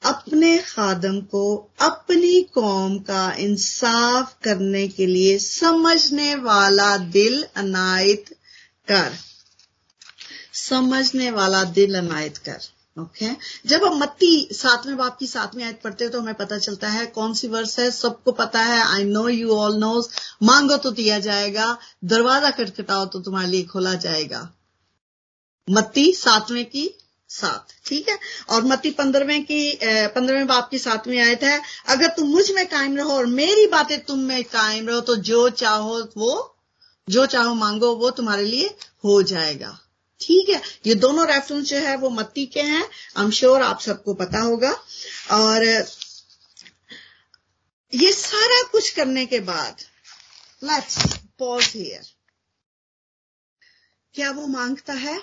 [0.03, 1.43] अपने खादम को
[1.81, 8.29] अपनी कौम का इंसाफ करने के लिए समझने वाला दिल अनायत
[8.88, 9.12] कर।
[10.53, 12.59] समझने वाला दिल अनायत कर
[12.97, 13.35] ओके okay?
[13.65, 17.05] जब हम मत्ती सातवें बाप की सातवीं आयत पढ़ते हैं तो हमें पता चलता है
[17.07, 20.07] कौन सी वर्ष है, सबको पता है। I know you all knows
[20.43, 24.41] मांगो तो दिया जाएगा, दरवाज़ा खटखटाओ तो तुम्हारे लिए खोला जाएगा।
[25.67, 26.88] मत्ती सातवें की
[27.29, 28.17] सात ठीक है?
[28.49, 33.13] और मती पंद्रहवें की पंद्रहवें बाप की सातवीं आयत है, अगर तुम मुझमें कायम रहो
[33.13, 36.55] और मेरी बातें तुम में कायम रहो तो जो चाहो वो,
[37.07, 38.67] जो चाहो मांगो, वो तुम्हारे लिए
[39.03, 39.77] हो जाएगा।
[40.21, 40.61] ठीक है?
[40.85, 42.83] ये दोनों रेफरेंस जो है, वो मत्ती के हैं,
[43.17, 44.71] आई एम श्योर आप सबको पता होगा।
[45.31, 45.65] और,
[47.93, 49.81] ये सारा कुछ करने के बाद
[50.61, 50.97] लेट्स
[51.39, 52.05] पॉज हियर
[54.15, 55.17] क्या वो माँगता है?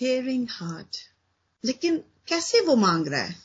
[0.00, 0.96] हेयरिंग हार्ट
[1.64, 1.96] लेकिन
[2.28, 3.36] कैसे वो मांग रहा है?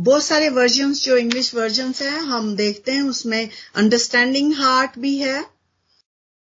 [0.00, 5.50] बहुत सारे वर्जन्स जो इंग्लिश वर्जन्स हैं, हम देखते हैं, उसमें अंडरस्टैंडिंग हार्ट भी है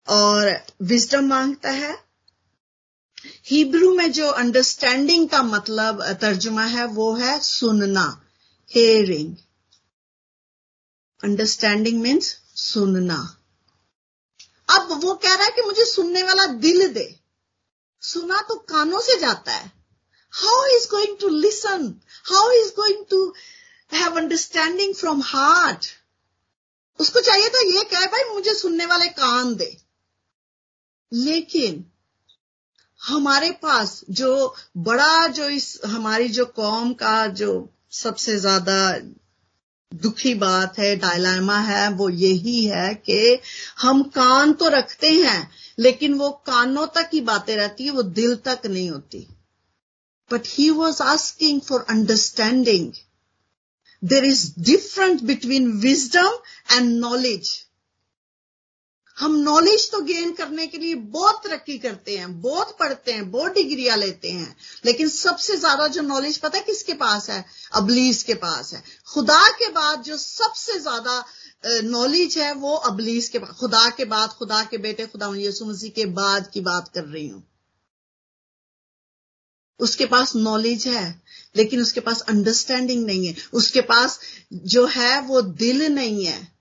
[0.07, 2.03] और विजडम माँगता है।
[3.47, 8.21] हिब्रू में जो अंडरस्टैंडिंग का मतलब तर्जुमा है, वो है सुनना
[8.75, 9.35] हेयरिंग
[11.23, 13.37] अंडरस्टैंडिंग मीन्स सुनना।
[14.69, 17.19] अब वो कह रहा है कि मुझे सुनने वाला दिल दे।
[18.01, 19.80] सुना तो कानों से जाता है।
[20.33, 23.33] How he's going to listen, how he's going to
[23.91, 25.87] have understanding from heart.
[26.99, 29.77] उसको चाहिए था ये कहे भाई मुझे सुनने वाले कान दे।
[31.11, 31.85] लेकिन
[33.01, 38.77] हमारे पास जो बड़ा जो इस हमारी जो कौम का जो सबसे ज़्यादा
[39.91, 43.39] दुखी बात है डायलामा है वो यही है कि
[43.79, 48.35] हम कान तो रखते हैं लेकिन वो कानों तक ही बातें रहती है वो दिल
[48.35, 49.27] तक नहीं होती।
[50.31, 52.93] But he was asking for understanding.
[54.03, 56.31] There is difference between wisdom
[56.69, 57.51] and knowledge.
[59.17, 63.53] हम नॉलेज तो गेन करने के लिए बहुत तरक्की करते हैं, बहुत पढ़ते हैं, बहुत
[63.53, 68.33] डिग्रियाँ लेते हैं लेकिन सबसे ज़्यादा जो नॉलेज पता है किसके पास है अबलीस के
[68.45, 71.23] पास है खुदा के बाद जो सबसे ज़्यादा
[71.91, 75.89] नॉलेज है वो अबलीस के बाद, खुदा के बाद, खुदा के बेटे, खुदा यीशु मसीह
[75.95, 77.43] के बाद की बात कर रही हूँ
[79.81, 81.21] उसके पास नॉलेज है,
[81.55, 84.19] लेकिन उसके पास अंडरस्टैंडिंग नहीं है। उसके पास
[84.53, 86.51] जो है, वो दिल नहीं है।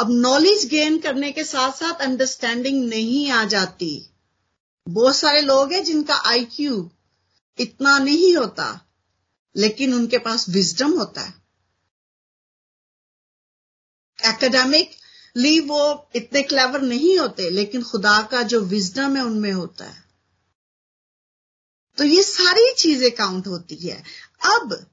[0.00, 4.10] अब नॉलेज गेन करने के साथ साथ अंडरस्टैंडिंग नहीं आ जाती।
[4.88, 6.90] बहुत सारे लोग हैं जिनका आईक्यू
[7.58, 8.86] इतना नहीं होता,
[9.56, 11.42] लेकिन उनके पास विजडम होता है।
[14.18, 20.01] एकेडमिकली वो इतने क्लेवर नहीं होते, लेकिन खुदा का जो विजडम है उनमें होता है।
[21.98, 24.02] तो ये सारी चीज़ें काउंट होती है।
[24.44, 24.86] अब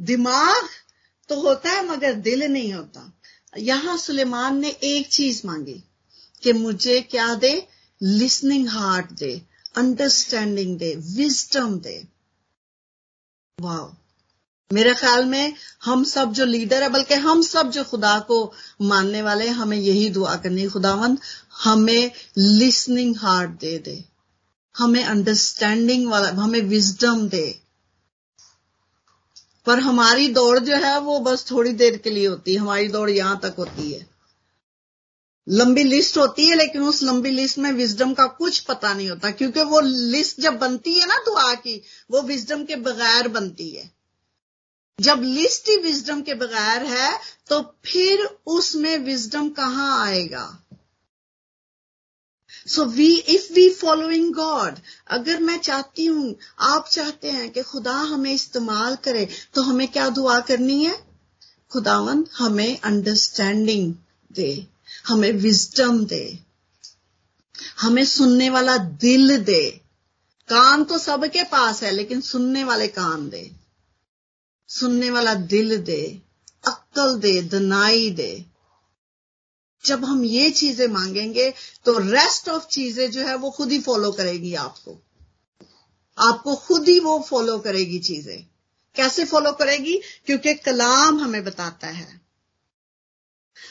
[0.00, 0.68] दिमाग
[1.28, 3.12] तो होता है, मगर दिल नहीं होता।
[3.58, 5.84] यहाँ सुलेमान ने एक चीज़ मांगी
[6.42, 7.68] कि मुझे क्या दे?
[8.02, 9.42] लिसनिंग हार्ट दे
[9.76, 12.08] अंडरस्टैंडिंग दे विजडम दे।
[13.60, 13.96] वाह
[14.74, 19.22] मेरे ख्याल में हम सब जो लीडर है, बल्कि हम सब जो खुदा को मानने
[19.22, 21.18] वाले हैं, हमें यही दुआ करनी खुदावंद,
[21.64, 24.09] हमें लिसनिंग हार्ट दे दे।
[24.76, 27.60] हमें अंडरस्टैंडिंग वाला, हमें विजडम दे।
[29.66, 33.10] पर हमारी दौड़ जो है, वो बस थोड़ी देर के लिए होती है। हमारी दौड़
[33.10, 34.06] यहाँ तक होती है।
[35.48, 39.30] लंबी लिस्ट होती है, लेकिन उस लंबी लिस्ट में विजडम का कुछ पता नहीं होता,
[39.30, 43.90] क्योंकि वो लिस्ट जब बनती है ना दुआ की, वो विजडम के बगैर बनती है।
[45.00, 50.62] जब लिस्ट ही विजडम के बगैर है तो फिर उसमें विजडम कहाँ आएगा?
[52.66, 57.94] So we if we following God अगर मैं चाहती हूँ, आप चाहते हैं कि खुदा
[57.94, 60.96] हमें इस्तेमाल करे तो हमें क्या दुआ करनी है?
[61.70, 63.94] खुदावन हमें अंडरस्टैंडिंग
[64.30, 64.66] दे,
[65.08, 66.38] हमें विजडम दे,
[67.80, 69.62] हमें सुनने वाला दिल दे।
[70.48, 73.50] कान तो सबके पास है, लेकिन सुनने वाले कान दे।
[74.68, 76.02] सुनने वाला दिल दे
[76.66, 78.49] अक्ल दे दनाई दे।
[79.84, 81.52] जब हम ये चीज़ें मांगेंगे
[81.84, 84.98] तो रेस्ट ऑफ़ चीज़ें जो है वो खुद ही फॉलो करेगी आपको।
[86.18, 88.46] आपको खुद ही वो फॉलो करेगी चीज़ें।
[88.96, 90.00] कैसे फॉलो करेगी?
[90.26, 92.20] क्योंकि कलाम हमें बताता है।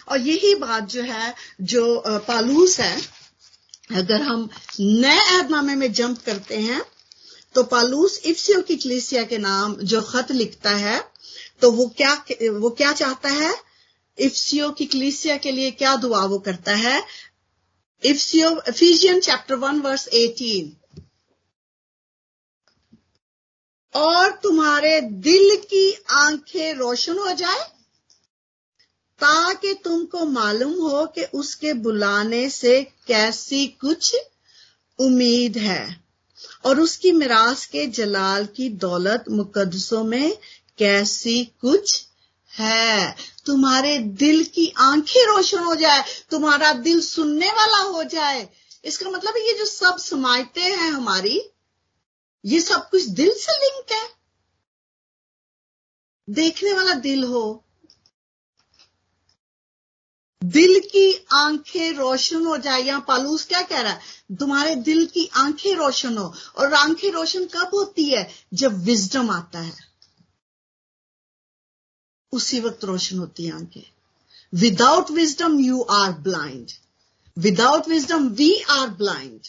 [0.10, 3.02] और यही बात जो है, जो पालूस है,
[3.92, 6.82] अगर हम नए अहदनामे में जंप करते हैं
[7.56, 11.00] तो पालूस इफ्सियो की कलीसिया के नाम जो खत लिखता है
[11.62, 12.14] तो वो क्या
[12.52, 13.54] वो क्या चाहता है?
[14.20, 17.04] इफ्सियो की कलीसिया के लिए क्या दुआ वो करता है?
[18.04, 20.76] इफ्सियो Ephesian chapter one verse eighteen
[23.96, 27.64] और तुम्हारे दिल की आँखें रोशन हो जाए,
[29.20, 34.16] ताकि तुमको मालूम हो कि उसके बुलाने से कैसी कुछ
[35.00, 36.04] उम्मीद है।
[36.66, 40.38] और उसकी मिरास के जलाल की दौलत मुकदसों में
[40.78, 42.06] कैसी कुछ
[42.52, 43.16] है।
[43.50, 48.50] तुम्हारे दिल की आँखें रोशन हो जाए, तुम्हारा दिल सुनने वाला हो जाए।
[48.86, 51.42] इसका मतलब ये जो सब समायते हैं हमारी,
[52.46, 54.10] ये सब कुछ दिल से लिंक है।
[56.30, 57.66] देखने वाला दिल हो।
[60.44, 64.00] दिल की आँखें रोशन हो जाए। यहाँ पालूस क्या कह रहा है?
[64.40, 68.30] तुम्हारे दिल की आँखें रोशन हो। और आँखें रोशन कब होती है?
[68.54, 69.89] जब विजडम आता है।
[72.32, 73.92] उसी वक्त रोशन होती है आँखें।
[74.54, 76.72] Without wisdom you are blind
[77.38, 79.40] without wisdom we are blind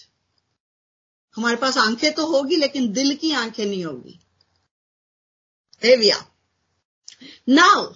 [1.37, 4.21] हमारे पास आँखें तो होगी, लेकिन दिल की आँखें नहीं होगी।
[5.85, 6.27] हेविया
[7.49, 7.93] नाउ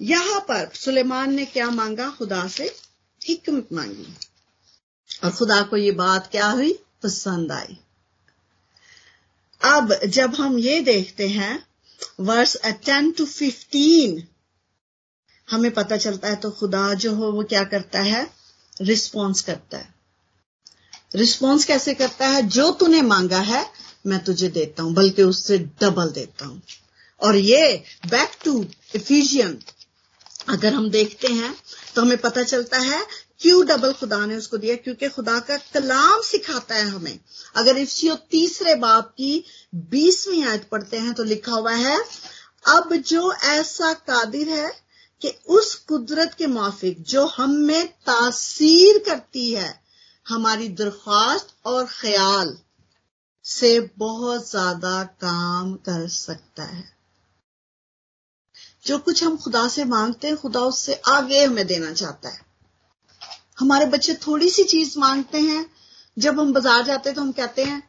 [0.00, 2.10] यहाँ पर सुलेमान ने क्या मांगा?
[2.10, 2.76] खुदा से
[3.26, 4.14] हिकमत मांगी।
[5.24, 6.72] और खुदा को ये बात क्या हुई?
[7.02, 7.78] पसंद आई।
[9.64, 11.69] अब जब हम ये देखते हैं
[12.20, 14.28] वर्स टेन टू फिफ्टीन।
[15.50, 18.30] हमें पता चलता है तो खुदा जो हो, वो क्या करता है?
[18.80, 19.94] रिस्पॉन्स करता है।
[21.14, 22.42] रिस्पॉन्स कैसे करता है?
[22.42, 23.66] जो तूने मांगा है,
[24.06, 26.62] मैं तुझे देता हूँ, बल्कि उससे डबल देता हूँ।
[27.20, 29.58] और ये बैक टू इफिजियन
[30.48, 31.54] अगर हम देखते हैं
[31.94, 33.06] तो हमें पता चलता है
[33.40, 34.76] क्यों डबल खुदा ने उसको दिया?
[34.76, 37.18] क्योंकि खुदा का कलाम सिखाता है हमें।
[37.56, 41.98] अगर इफ्सियो तीसरे बाप की बीसवीं आयत पढ़ते हैं तो लिखा हुआ है,
[42.68, 44.72] अब जो ऐसा कादिर है
[45.22, 49.80] कि उस कुदरत के माफिक, जो हम में तासीर करती है,
[50.28, 52.58] हमारी दरख्वास्त और ख्याल
[53.44, 56.84] से बहुत ज़्यादा काम कर सकता है।
[58.86, 62.49] जो कुछ हम खुदा से मांगते हैं, खुदा उससे आगे हमें देना चाहता है।
[63.60, 65.64] हमारे बच्चे थोड़ी सी चीज़ मांगते हैं,
[66.16, 67.82] जब हम बाज़ार जाते हैं तो हम कहते हैं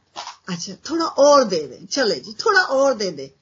[0.50, 3.34] अच्छा थोड़ा और दे दें, चले जी, थोड़ा और दे दे।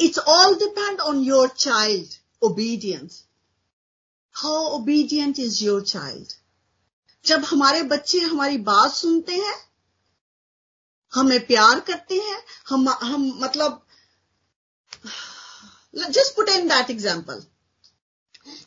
[0.00, 3.22] It's all depend on your child obedience
[4.34, 6.32] how obedient is your child
[7.24, 9.54] जब हमारे बच्चे हमारी बात सुनते हैं,
[11.12, 13.82] हमें प्यार करते हैं, हम हम मतलब
[16.10, 17.42] just put in that example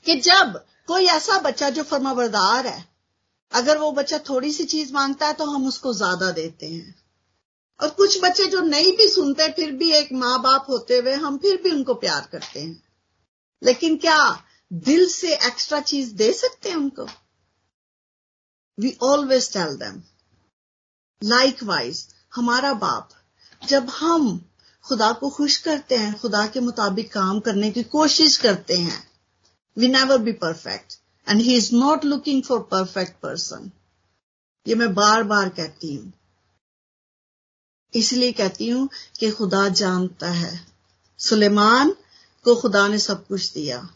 [0.05, 2.87] कि जब कोई ऐसा बच्चा जो फर्माबरदार है
[3.51, 6.95] अगर वो बच्चा थोड़ी सी चीज़ माँगता है तो हम उसको ज़्यादा देते हैं।
[7.79, 11.37] और कुछ बच्चे जो नहीं भी सुनते फिर भी एक माँ बाप होते हुए हम
[11.37, 12.83] फिर भी उनको प्यार करते हैं।
[13.61, 14.19] लेकिन क्या
[14.71, 17.07] दिल से एक्स्ट्रा चीज़ दे सकते हैं उनको?
[18.77, 20.01] We always tell them
[21.21, 23.09] like wise हमारा बाप,
[23.61, 24.37] जब हम
[24.85, 29.03] खुदा को खुश करते हैं, खुदा के मुताबिक काम करने की कोशिश करते हैं
[29.77, 33.71] we never be perfect and he is not looking for perfect person
[34.65, 36.11] ये मैं बार बार कहती हूँ।
[37.93, 40.59] इसलिए कहती हूँ कि खुदा जानता है।
[41.19, 41.95] सुलेमान
[42.45, 43.87] को खुदा ने सब कुछ दिया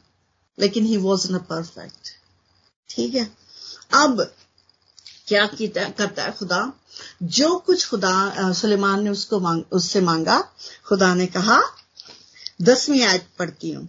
[0.58, 2.10] लेकिन ही वॉज़ न परफेक्ट
[2.90, 3.26] ठीक है?
[3.94, 4.22] अब
[5.28, 6.72] क्या करता है खुदा?
[7.24, 10.40] जो कुछ खुदा सुलेमान ने उसको मांग, उससे मांगा
[10.86, 11.60] खुदा ने कहा
[12.62, 13.88] दसवीं आयत पढ़ती हूँ।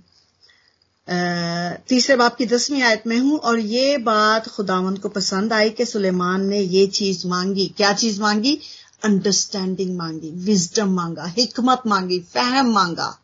[1.08, 5.84] तीसरे बाप की दसवीं आयत में हूँ और ये बात खुदावन को पसंद आई कि
[5.84, 8.60] सुलेमान ने ये चीज़ मांगी। क्या चीज़ मांगी?
[9.04, 13.18] अंडरस्टैंडिंग मांगी विजडम मांगा, हिकमत मांगी, फहम मांगा।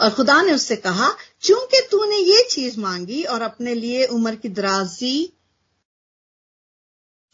[0.00, 1.10] और खुदा ने उससे कहा,
[1.42, 5.32] चूँकि तूने ये चीज़ मांगी और अपने लिए उम्र की दराजी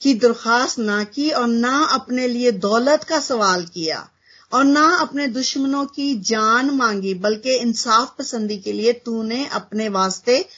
[0.03, 4.09] की दरखास्त ना की और ना अपने लिए दौलत का सवाल किया
[4.53, 10.49] और ना अपने दुश्मनों की जान मांगी, बल्कि इंसाफ पसंदी के लिए तूने अपने वास्ते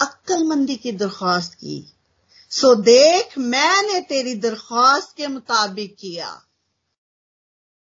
[0.00, 1.92] अक्लमंदी की दरख्वास्त की।
[2.50, 6.42] सो देख, मैंने तेरी दरख्वास्त के मुताबिक किया।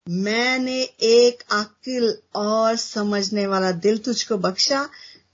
[0.09, 4.89] मैंने एक अकिल और समझने वाला दिल तुझको बख्शा।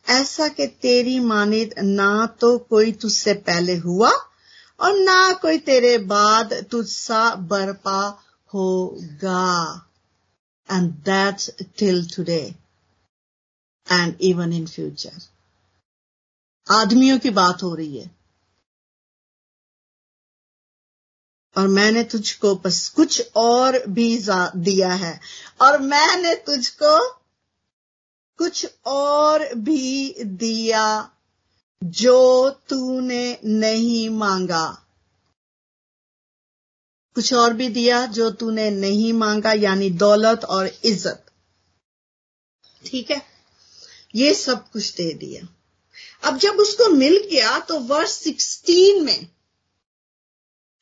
[0.09, 4.11] ऐसा कि तेरी मानिद ना तो कोई तुझसे पहले हुआ
[4.81, 8.23] और ना कोई तेरे बाद तुझसा बरपा
[8.55, 9.87] होगा।
[10.71, 12.55] And that's till today
[13.93, 15.19] and even in future
[16.71, 18.11] आदमियों की बात हो रही है।
[21.57, 24.19] और मैंने तुझको बस कुछ और भी
[24.57, 25.21] दिया है।
[25.61, 27.13] और मैंने तुझको
[28.39, 31.11] कुछ और भी दिया
[31.85, 34.84] जो तूने नहीं मांगा।
[37.17, 41.25] कुछ और भी दिया जो तूने नहीं मांगा, यानी दौलत और इज़्ज़त।
[42.85, 43.21] ठीक है?
[44.15, 45.47] ये सब कुछ दे दिया।
[46.23, 49.29] अब जब उसको मिल गया तो वर्ष 16 में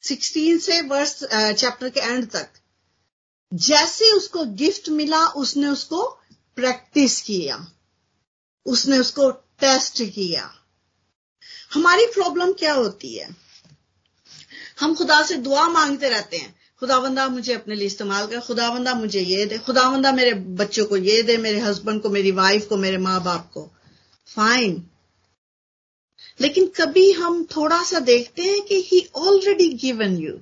[0.05, 2.49] 16 से वर्ष चैप्टर के एंड तक,
[3.53, 6.03] जैसे उसको गिफ्ट मिला, उसने उसको
[6.57, 7.67] प्रैक्टिस किया।
[8.67, 10.51] उसने उसको टेस्ट किया।
[11.73, 13.29] हमारी प्रॉब्लम क्या होती है?
[14.81, 19.21] हम खुदा से दुआ मांगते रहते हैं। खुदावंदा मुझे अपने लिए इस्तेमाल कर, खुदावंदा मुझे
[19.21, 22.99] ये दे, खुदावंदा मेरे बच्चों को ये दे, मेरे हस्बैंड को, मेरी वाइफ को, मेरे
[22.99, 23.71] माँ बाप को।
[24.27, 24.87] फाइन
[26.41, 30.41] लेकिन कभी हम थोड़ा सा देखते हैं कि he already given you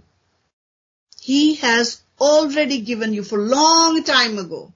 [1.23, 4.73] he has already given you for long time ago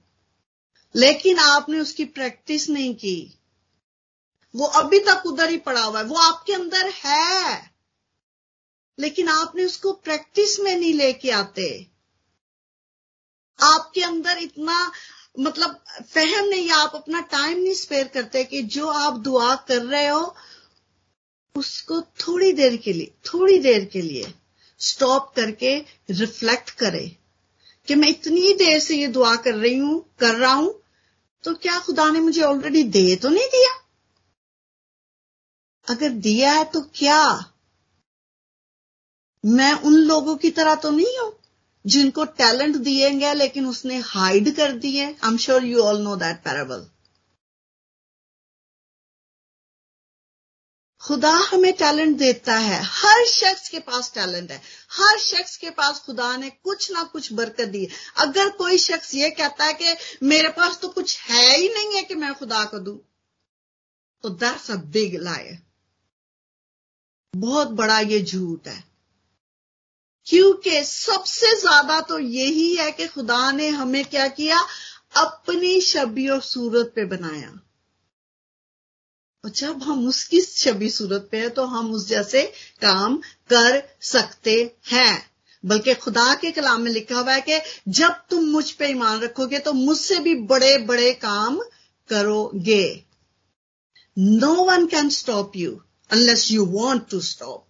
[0.95, 3.39] लेकिन आपने उसकी प्रैक्टिस नहीं की।
[4.55, 7.74] वो अभी तक उधर ही पड़ा हुआ है। वो आपके अंदर है।
[8.99, 11.67] लेकिन आपने उसको प्रैक्टिस में नहीं लेके आते।
[13.59, 14.91] आपके अंदर इतना
[15.39, 20.07] मतलब फहम नहीं, आप अपना टाइम नहीं स्पेयर करते कि जो आप दुआ कर रहे
[20.07, 20.35] हो,
[21.55, 24.33] उसको थोड़ी देर के लिए, थोड़ी देर के लिए
[24.81, 25.77] स्टॉप करके
[26.11, 27.07] रिफ्लेक्ट करे
[27.87, 30.81] कि मैं इतनी देर से ये दुआ कर रही हूँ, कर रहा हूँ
[31.43, 33.73] तो क्या खुदा ने मुझे ऑलरेडी दे तो नहीं दिया?
[35.87, 37.21] अगर दिया है तो क्या?
[39.45, 41.31] मैं उन लोगों की तरह तो नहीं हूँ,
[41.85, 46.15] जिनको टैलेंट दिए गए, लेकिन उसने हाइड कर दिए I am sure you all know
[46.15, 46.85] that parable
[51.01, 54.57] खुदा हमें टैलेंट देता है। हर शख्स के पास टैलेंट है।
[54.91, 59.29] हर शख्स के पास खुदा ने कुछ ना कुछ बरकत दी। अगर कोई शख्स ये
[59.31, 62.79] कहता है कि मेरे पास तो कुछ है ही नहीं है कि मैं खुदा को
[62.79, 62.93] दू
[64.23, 65.57] तो दैट्स अ बिग लाय
[67.33, 68.83] बहुत बड़ा ये झूठ है।
[70.27, 74.59] क्योंकि सबसे ज़्यादा तो यही है कि खुदा ने हमें क्या किया?
[75.15, 77.49] अपनी शबी और सूरत पे बनाया।
[79.43, 82.41] और जब हम उसकी छवि सूरत पे है तो हम उस जैसे
[82.81, 83.17] काम
[83.49, 84.55] कर सकते
[84.91, 85.31] हैं।
[85.63, 87.59] बल्कि खुदा के कलाम में लिखा हुआ है कि
[87.91, 91.59] जब तुम मुझ पे ईमान रखोगे तो मुझसे भी बड़े बड़े काम
[92.09, 92.85] करोगे।
[94.17, 97.67] No one can stop you unless you want to stop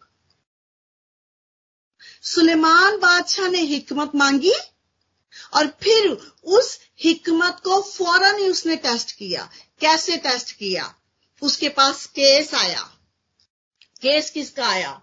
[2.25, 4.53] Suleman बादशाह ने हिकमत मांगी
[5.53, 6.09] और फिर
[6.57, 9.49] उस हिकमत को फ़ौरन ही उसने टेस्ट किया।
[9.81, 10.93] कैसे टेस्ट किया?
[11.41, 12.81] उसके पास केस आया।
[14.01, 15.01] केस किसका आया?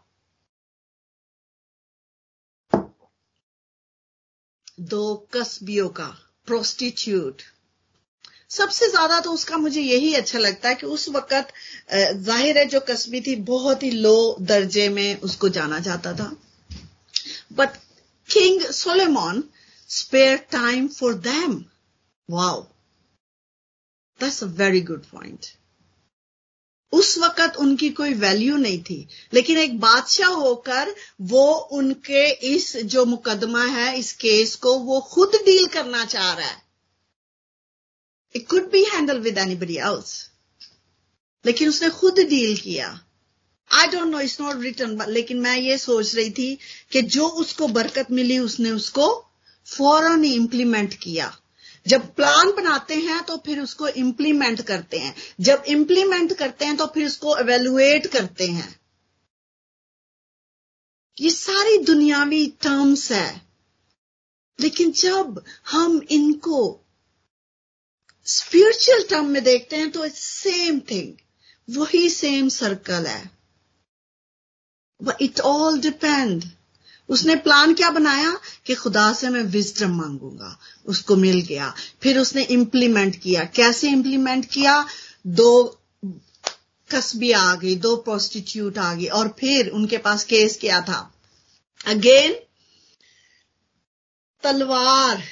[4.80, 6.06] दो कस्बियों का
[6.46, 7.42] प्रोस्टिट्यूट
[8.50, 11.52] सबसे ज़्यादा तो उसका मुझे यही अच्छा लगता है कि उस वक्त
[11.92, 16.34] ज़ाहिर है जो कस्बी थी, बहुत ही लो दर्जे में उसको जाना जाता था।
[17.52, 17.76] But
[18.28, 19.44] king Solomon
[19.90, 21.64] spare time for them
[22.30, 22.62] wow
[24.20, 25.46] that's a very good point
[26.92, 33.04] उस वक्त उनकी कोई वैल्यू नहीं थी। लेकिन एक बादशाह होकर वो उनके इस जो
[33.04, 36.62] मुकदमा है, इस केस को वो खुद डील करना चाह रहा है।
[38.36, 40.30] It could be handle with anybody else
[41.44, 42.88] लेकिन उसने खुद डील किया।
[43.72, 46.58] I don't know it's not written लेकिन मैं ये सोच रही थी
[46.92, 49.06] कि जो उसको बरकत मिली, उसने उसको
[49.66, 51.36] फ़ौरन ही इंप्लीमेंट किया।
[51.86, 56.86] जब प्लान बनाते हैं तो फिर उसको इंप्लीमेंट करते हैं। जब इंप्लीमेंट करते हैं तो
[56.86, 58.80] फिर उसको एवेलुएट करते हैं।
[61.20, 63.42] ये सारी दुनियावी टर्म्स है।
[64.58, 66.60] लेकिन जब हम इनको
[68.26, 71.12] स्पिरिचुअल टर्म में देखते हैं तो सेम थिंग
[71.76, 73.41] वही सेम सर्कल है।
[75.20, 76.44] इट ऑल डिपेंड
[77.08, 78.40] उसने प्लान क्या बनाया?
[78.66, 84.46] कि खुदा से मैं विजडम मांगूँगा। उसको मिल गया। फिर उसने इंप्लीमेंट किया। कैसे इंप्लीमेंट
[84.46, 84.86] किया?
[85.26, 85.80] दो
[86.90, 91.14] कस्बी आ गई, दो प्रोस्टिट्यूट आ गई, और फिर उनके पास केस क्या था?
[91.86, 92.36] अगेन
[94.42, 95.22] तलवार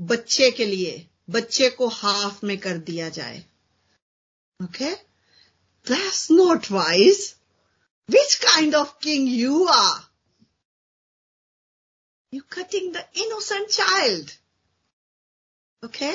[0.00, 3.44] बच्चे के लिए, बच्चे को हाफ़ में कर दिया जाए।
[4.64, 4.94] Okay
[5.86, 7.34] that's not wise
[8.10, 10.00] which kind of king you are
[12.34, 14.30] you cutting the innocent child
[15.84, 16.12] okay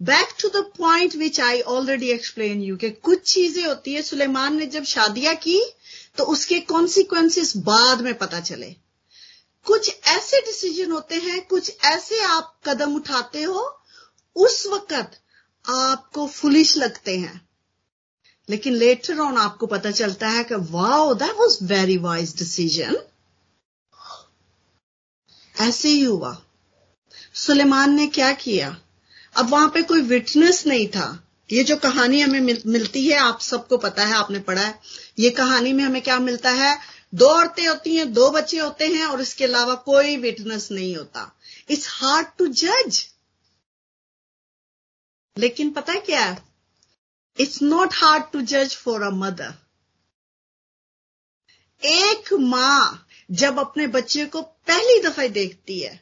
[0.00, 4.56] back to the point which I already explain you कि कुछ चीज़ें होती है, सुलेमान
[4.56, 5.60] ने जब शादियाँ की
[6.16, 8.76] तो उसके कॉन्सिक्वेंसेस बाद में पता चले।
[9.66, 13.82] कुछ ऐसे डिसीज़न होते हैं, कुछ ऐसे आप कदम उठाते हो,
[14.36, 15.20] उस वक्त
[15.64, 17.49] आपको फुलिश लगते हैं।
[18.50, 22.96] लेकिन लेटर ऑन आपको पता चलता है कि wow that was very wise decision
[25.60, 26.36] ऐसे ही हुआ।
[27.34, 28.76] सुलेमान ने क्या किया?
[29.36, 33.40] अब वहाँ पे कोई विटनेस नहीं था। ये जो कहानी हमें मिल, मिलती है आप
[33.40, 34.80] सबको पता है आपने पढ़ा है।
[35.18, 36.78] ये कहानी में हमें क्या मिलता है?
[37.14, 41.30] दो औरतें होती हैं दो बच्चे होते हैं और इसके अलावा कोई विटनेस नहीं होता।
[41.70, 43.06] इट्स हार्ड टू जज
[45.38, 46.00] लेकिन पता है?
[46.00, 46.24] क्या
[47.38, 49.54] इट्स नॉट हार्ड टू जज फॉर अ मदर
[51.82, 56.00] एक माँ जब अपने बच्चे को पहली दफ़ा देखती है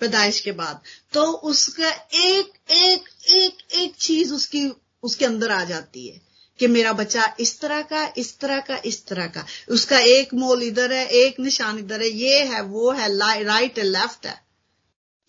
[0.00, 0.80] पैदाइश के बाद
[1.12, 4.72] तो उसका एक एक एक एक चीज़ उसकी,
[5.02, 6.20] उसके अंदर आ जाती है
[6.58, 10.62] कि मेरा बच्चा इस तरह का, इस तरह का, इस तरह का। उसका एक मोल
[10.62, 14.44] इधर है, एक निशान इधर है, ये है, वो है राइट है लेफ़्ट है।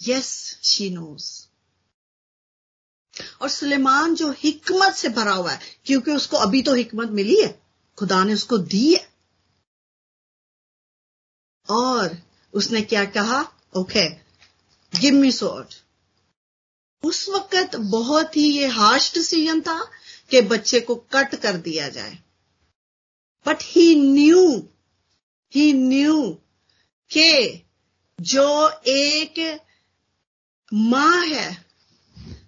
[0.07, 1.50] यस शी नोज़
[3.41, 7.61] और सुलेमान जो हिकमत से भरा हुआ है, क्योंकि उसको अभी तो हिकमत मिली है,
[7.97, 9.09] खुदा ने उसको दी है।
[11.69, 12.17] और
[12.53, 13.41] उसने क्या कहा?
[13.77, 14.09] ओके
[14.99, 15.73] गिव मी सोर्ड
[17.03, 19.91] उस वक्त बहुत ही ये हार्श डिसीज़न था
[20.29, 22.17] कि बच्चे को कट कर दिया जाए।
[23.47, 24.67] But he knew
[25.55, 26.37] he knew
[27.11, 27.57] के
[28.21, 29.61] जो एक
[30.73, 31.70] माँ है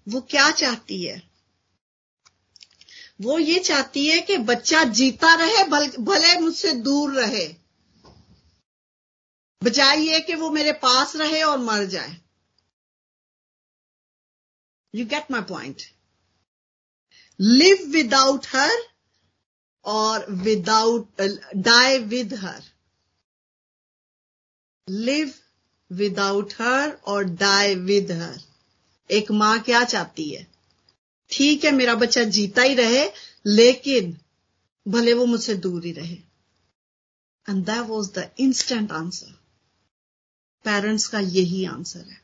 [0.07, 1.21] वो क्या चाहती है?
[3.21, 7.47] वो ये चाहती है कि बच्चा जीता रहे भले मुझसे दूर रहे।
[9.61, 12.17] बजाय ये कि वो मेरे पास रहे और मर जाए।
[14.93, 15.81] You get my point
[17.39, 18.71] live without her
[19.85, 21.21] और without
[21.55, 22.63] die with her
[24.89, 25.33] live
[25.91, 28.52] without her और डाई विद हर
[29.11, 30.47] एक माँ क्या चाहती है?
[31.31, 33.09] ठीक है, मेरा बच्चा जीता ही रहे,
[33.45, 34.17] लेकिन
[34.87, 36.17] भले वो मुझसे दूर ही रहे।
[37.49, 39.31] And that was the instant answer
[40.65, 42.21] parents का यही आंसर है।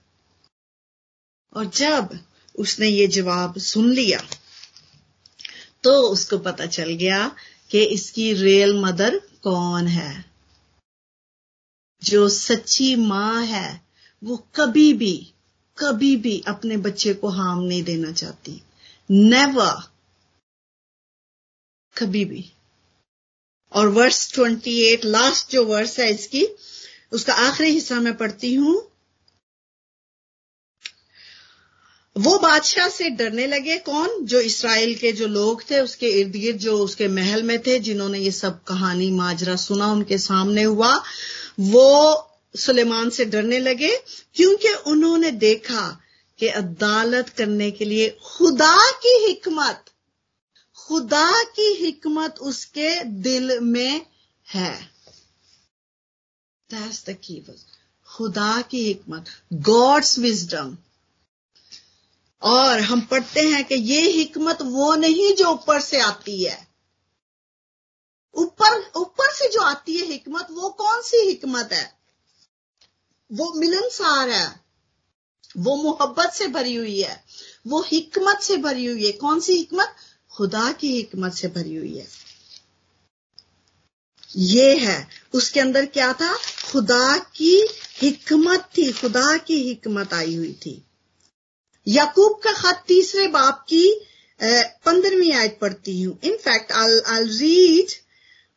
[1.53, 2.19] और जब
[2.55, 4.19] उसने ये जवाब सुन लिया
[5.83, 7.35] तो उसको पता चल गया
[7.69, 10.25] कि इसकी रियल मदर कौन है।
[12.03, 13.81] जो सच्ची माँ है,
[14.23, 15.33] वो कभी भी
[15.79, 18.63] कभी भी अपने बच्चे को हार्म नहीं देना चाहती।
[19.11, 19.91] नेवर
[21.97, 22.51] कभी भी।
[23.71, 26.47] और वर्स 28 लास्ट जो वर्स है इसकी,
[27.11, 28.89] उसका आखिरी हिस्सा मैं पढ़ती हूँ।
[32.17, 34.25] वो बादशाह से डरने लगे कौन?
[34.25, 38.19] जो इसराइल के जो लोग थे, उसके इर्द गिर्द जो उसके महल में थे, जिन्होंने
[38.19, 41.03] ये सब कहानी, माजरा सुना उनके सामने हुआ,
[41.59, 42.25] वो
[42.55, 43.97] सुलेमान से डरने लगे,
[44.35, 46.01] क्योंकि उन्होंने देखा
[46.39, 49.85] कि अदालत करने के लिए खुदा की हिकमत,
[50.75, 54.05] खुदा की हिकमत उसके दिल में
[54.51, 54.89] है।
[58.07, 60.77] खुदा की हिकमत गॉड्स विजडम
[62.41, 66.67] और हम पढ़ते हैं कि ये हिकमत वो नहीं जो ऊपर से आती है।
[68.35, 71.98] ऊपर ऊपर से जो आती है हिकमत, वो कौन सी हिकमत है?
[73.31, 74.47] वो मिलनसार है।
[75.57, 77.23] वो मोहब्बत से भरी हुई है।
[77.67, 79.95] वो हिकमत से भरी हुई है। कौन सी हिकमत?
[80.31, 82.07] खुदा की हिकमत से भरी हुई है।
[84.37, 86.35] ये है। उसके अंदर क्या था?
[86.65, 87.55] खुदा की
[88.01, 90.83] हिकमत थी। खुदा की हिकमत आई हुई थी।
[91.87, 93.85] याकूब का खत तीसरे बाप की
[94.85, 97.91] पंद्रहवीं आयत पढ़ती हूँ। In fact I read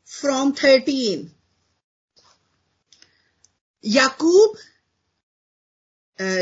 [0.06, 1.30] from thirteen
[3.84, 4.54] Yakub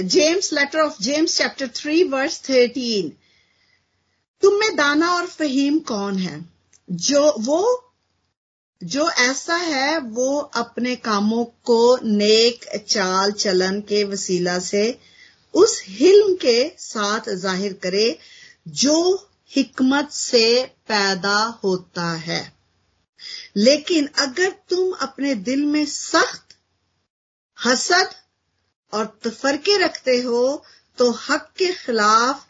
[0.01, 3.13] James letter of James chapter three verse thirteen
[4.43, 6.45] तुम में दाना और फहीम कौन है?
[6.91, 7.93] जो, वो,
[8.85, 14.99] जो ऐसा है, वो अपने कामों को नेक, चाल, चलन के वसीला से
[15.55, 18.19] उस हिल्म के साथ ज़ाहिर करे,
[18.69, 22.53] जो हिकमत से पैदा होता है।
[23.57, 26.50] लेकिन अगर तुम अपने दिल में सख्त
[27.65, 28.11] हसद
[28.93, 30.65] और तफरके रखते हो
[30.99, 32.47] तो हक के खिलाफ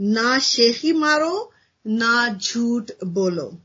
[0.00, 1.52] ना शेखी मारो,
[1.86, 3.58] ना झूठ बोलो।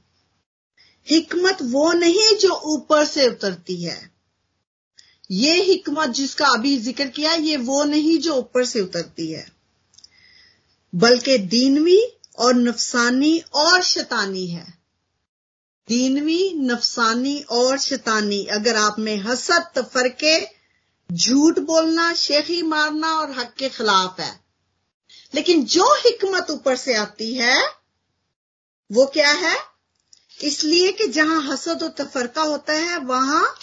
[1.09, 4.11] हिकमत वो नहीं जो ऊपर से उतरती है।
[5.31, 9.51] ये हिकमत जिसका अभी ज़िक्र किया, ये वो नहीं जो ऊपर से उतरती है।
[10.95, 12.01] बल्कि दीनवी
[12.39, 14.77] और नफसानी और शैतानी है।
[15.87, 20.56] दीनवी, नफसानी और शैतानी, अगर आप में हसद, तफरके
[21.11, 24.39] झूठ बोलना शेखी मारना और हक के खिलाफ है।
[25.35, 27.67] लेकिन जो हिकमत ऊपर से आती है,
[28.91, 29.57] वो क्या है?
[30.43, 33.55] इसलिए कि जहाँ हसद और तफरका होता है, वहाँ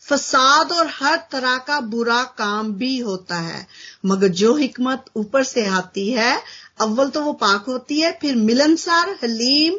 [0.00, 3.66] फसाद और हर तरह का बुरा काम भी होता है।
[4.06, 6.42] मगर जो हिकमत ऊपर से आती है,
[6.80, 9.74] अव्वल तो वो पाक होती है, फिर मिलनसार, हलीम,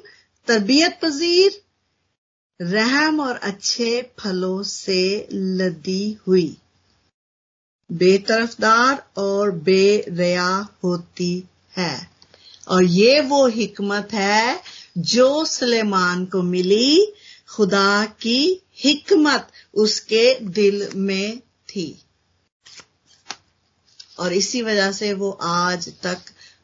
[0.47, 1.61] तरबियत पजीर
[2.61, 6.57] रहम और अच्छे फलों से लदी हुई।
[7.91, 11.43] बेतरफदार और बेरया होती
[11.77, 12.11] है।
[12.67, 14.61] और ये वो हिकमत है
[14.97, 17.13] जो सलेमान को मिली।
[17.55, 22.01] खुदा की हिकमत उसके दिल में थी।
[24.19, 26.17] और इसी वजह से वो आज तक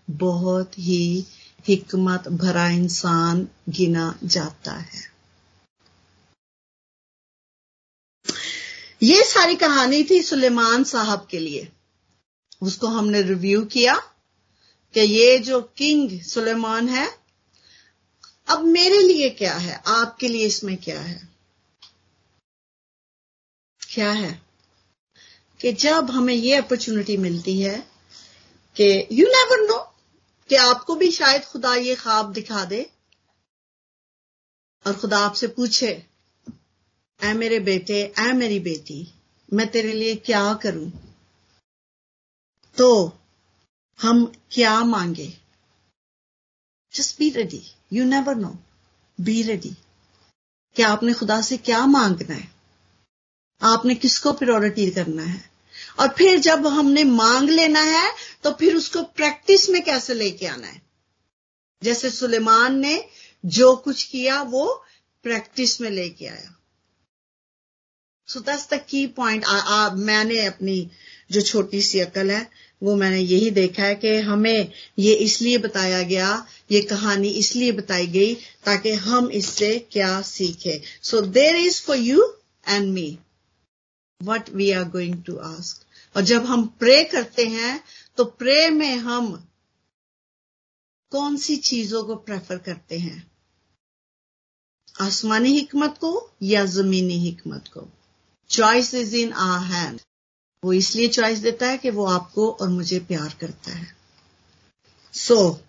[0.10, 1.26] बहुत ही
[1.68, 5.13] हिकमत भरा इंसान गिना जाता है।
[9.04, 11.72] ये सारी कहानी थी सुलेमान साहब के लिए।
[12.62, 13.96] उसको हमने रिव्यू किया
[14.94, 17.20] कि ये जो किंग सुलेमान है,
[18.48, 19.84] अब मेरे लिए क्या है?
[19.88, 21.30] आपके लिए इसमें क्या है?
[23.94, 24.42] क्या है?
[25.62, 27.88] कि जब हमें ये अपॉर्चुनिटी मिलती है
[28.76, 29.96] कि यू नेवर नो
[30.50, 32.92] कि आपको भी शायद खुदा ये ख्वाब दिखा दे
[34.88, 36.08] और खुदा आपसे पूछे
[37.24, 39.14] ऐ मेरे बेटे, ऐ मेरी बेटी,
[39.54, 40.92] मैं तेरे लिए क्या करूँ?
[42.78, 43.18] तो
[44.02, 45.38] हम क्या मांगे?
[46.94, 47.62] Just be ready
[47.94, 48.58] you never know
[49.22, 49.70] be ready
[50.76, 52.52] क्या आपने खुदा से क्या मांगना है?
[53.62, 55.52] आपने किसको प्रायोरिटी करना है?
[56.00, 60.68] और फिर जब हमने मांग लेना है तो फिर उसको प्रैक्टिस में कैसे लेके आना
[60.68, 60.82] है?
[61.84, 63.10] जैसे सुलेमान ने
[63.46, 64.86] जो कुछ किया, वो
[65.24, 66.60] प्रैक्टिस में लेके आया।
[68.28, 69.46] So that's the key point
[70.02, 70.78] मैंने अपनी
[71.32, 72.48] जो छोटी सी अकल है,
[72.82, 78.08] वो मैंने यही देखा है कि हमें ये इसलिए बताया गया, ये कहानी इसलिए बताई
[78.08, 78.34] गई
[78.66, 82.26] ताकि हम इससे क्या सीखें। So there is for you
[82.68, 83.08] and me
[84.22, 87.84] what we are going to ask और जब हम प्रे करते हैं
[88.18, 89.32] तो प्रे में हम
[91.12, 93.32] कौन सी चीज़ों को प्रेफर करते हैं?
[95.02, 96.12] आसमानी हिकमत को
[96.44, 97.88] या जमीनी हिकमत को?
[98.54, 100.00] Choice is in our hand
[100.64, 103.88] वो इसलिए चॉइस देता है कि वो आपको और मुझे प्यार करता है।
[105.14, 105.60] So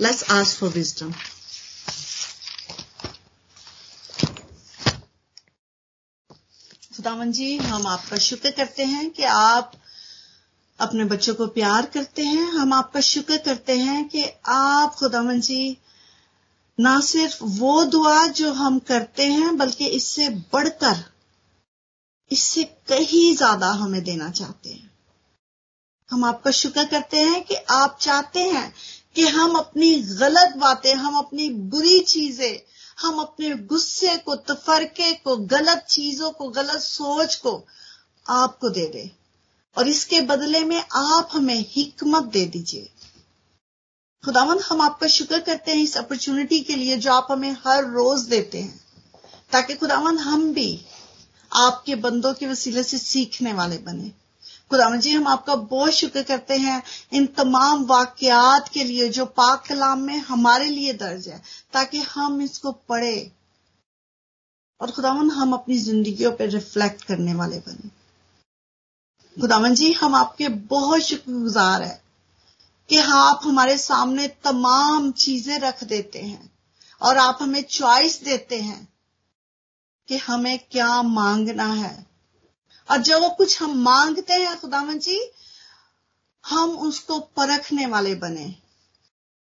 [0.00, 1.12] let's ask for wisdom
[6.96, 9.72] खुदावन जी, हम आपका शुक्र करते हैं कि आप
[10.78, 15.78] अपने बच्चों को प्यार करते हैं। हम आपका शुक्र करते हैं कि आप खुदावन जी,
[16.80, 21.11] ना सिर्फ़ वो दुआ जो हम करते हैं, बल्कि इससे बढ़कर
[22.32, 24.90] इससे कहीं ज़्यादा हमें देना चाहते हैं।
[26.10, 28.72] हम आपका शुक्र करते हैं कि आप चाहते हैं
[29.14, 32.60] कि हम अपनी गलत बातें, हम अपनी बुरी चीज़ें,
[32.98, 37.64] हम अपने गुस्से को, तफरके को, गलत चीज़ों को, गलत सोच को
[38.26, 39.10] आपको दे दे।
[39.76, 42.88] और इसके बदले में आप हमें हिकमत दे दीजिए।
[44.24, 48.20] खुदावन हम आपका शुक्र करते हैं इस अपॉर्चुनिटी के लिए जो आप हमें हर रोज
[48.20, 48.80] देते हैं,
[49.52, 50.70] ताकि खुदावन हम भी
[51.52, 54.12] आपके बंदों के वसीले से सीखने वाले बने।
[54.70, 56.82] खुदावन जी, हम आपका बहुत शुक्र करते हैं
[57.12, 61.42] इन तमाम वाकयात के लिए जो पाक कलाम में हमारे लिए दर्ज है,
[61.72, 63.32] ताकि हम इसको पढ़े
[64.80, 67.88] और खुदावन हम अपनी जिंदगियों पर रिफ्लेक्ट करने वाले बने।
[69.40, 72.02] खुदावन जी, हम आपके बहुत शुक्रगुजार है
[72.88, 76.50] कि आप हमारे सामने तमाम चीज़ें रख देते हैं
[77.02, 78.91] और आप हमें चॉइस देते हैं
[80.08, 82.06] कि हमें क्या मांगना है।
[82.90, 85.20] और जब वो कुछ हम मांगते हैं, खुदावन जी,
[86.44, 88.54] हम उसको परखने वाले बने।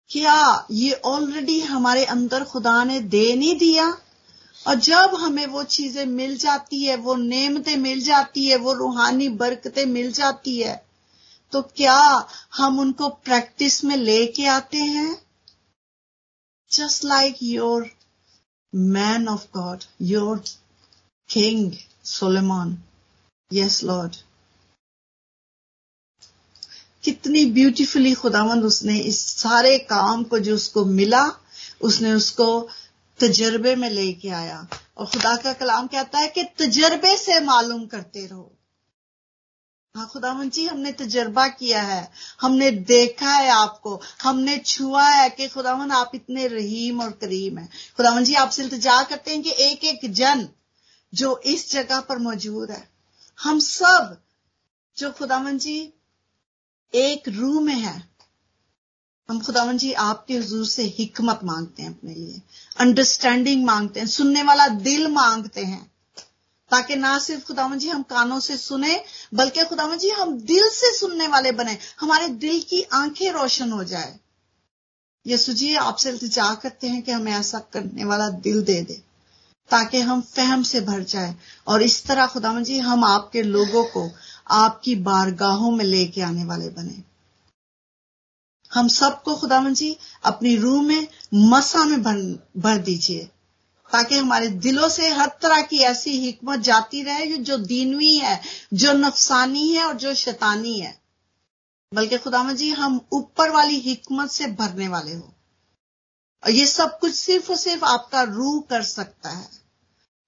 [0.10, 3.98] क्या ये ऑलरेडी हमारे अंदर खुदा ने दे नहीं दिया?
[4.68, 9.30] और जब हमें वो चीज़ें मिल जाती है, वो नेमतें मिल जाती है, वो रूहानी
[9.30, 10.86] बरकतें मिल जाती है
[11.54, 15.22] तो क्या हम उनको प्रैक्टिस में लेके आते हैं?
[16.72, 17.97] Just like your
[18.74, 20.42] man of God, your
[21.30, 22.84] King Solomon.
[23.52, 24.18] Yes, Lord.
[27.04, 31.24] कितनी ब्यूटीफुली खुदावंद उसने इस सारे काम को जो उसको मिला
[31.82, 32.48] उसने उसको
[33.20, 38.26] तजर्बे में लेके आया और खुदा का कलाम कहता है कि तजर्बे से मालूम करते
[38.26, 38.57] रहो
[39.98, 45.48] हाँ खुदावन जी, हमने तजर्बा किया है। हमने देखा है आपको। हमने छुआ है कि
[45.48, 49.84] खुदावन आप इतने रहीम और करीम है। खुदावन जी, आपसे इल्तजा करते हैं कि एक
[49.84, 50.50] एक जन
[51.14, 52.90] जो इस जगह पर मौजूद है,
[53.40, 54.22] हम सब
[54.98, 55.94] जो खुदावन जी
[56.94, 58.10] एक रूह में है,
[59.30, 62.42] हम खुदावन जी आपके हजूर से हिकमत मांगते हैं अपने लिए
[62.80, 65.97] अंडरस्टैंडिंग मांगते हैं, सुनने वाला दिल मांगते हैं।
[66.72, 69.04] ताकि ना सिर्फ़ खुदावन जी हम कानों से सुने
[69.34, 73.84] बल्कि खुदावन जी हम दिल से सुनने वाले बने। हमारे दिल की आँखें रोशन हो
[73.84, 74.20] जाए।
[75.28, 78.94] यसु जी आपसे इल्तजा करते हैं कि हमें ऐसा करने वाला दिल दे दे
[79.70, 81.36] ताकि हम फहम से भर जाए।
[81.68, 84.12] और इस तरह खुदावन जी हम आपके लोगों को
[84.50, 87.04] आपकी बारगाहों में लेके आने वाले बने।
[88.74, 93.30] हम सबको खुदावन जी अपनी रूह में मसा में भर, भर दीजिए।
[93.92, 98.42] ताकि हमारे दिलों से हर तरह की ऐसी हिकमत जाती रहे जो दीनवी है,
[98.74, 101.02] जो नफसानी है और जो शैतानी है।
[101.94, 105.34] बल्कि खुदावन जी, हम ऊपर वाली हिकमत से भरने वाले हो।
[106.44, 109.50] और ये सब कुछ सिर्फ़ और सिर्फ़ आपका रूह कर सकता है।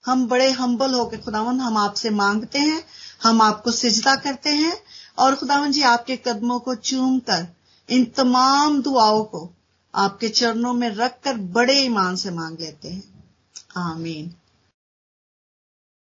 [0.06, 2.86] हम बड़े हम्बल होकर खुदावन हम आपसे मांगते हैं,
[3.24, 4.84] हम आपको सिजदा करते हैं
[5.18, 7.48] और खुदावन जी, आपके कदमों को चूम कर,
[7.90, 9.54] इन तमाम दुआओं को
[9.96, 13.19] आपके चरणों में रखकर बड़े ईमान से मांग लेते हैं।
[13.78, 14.34] आमीन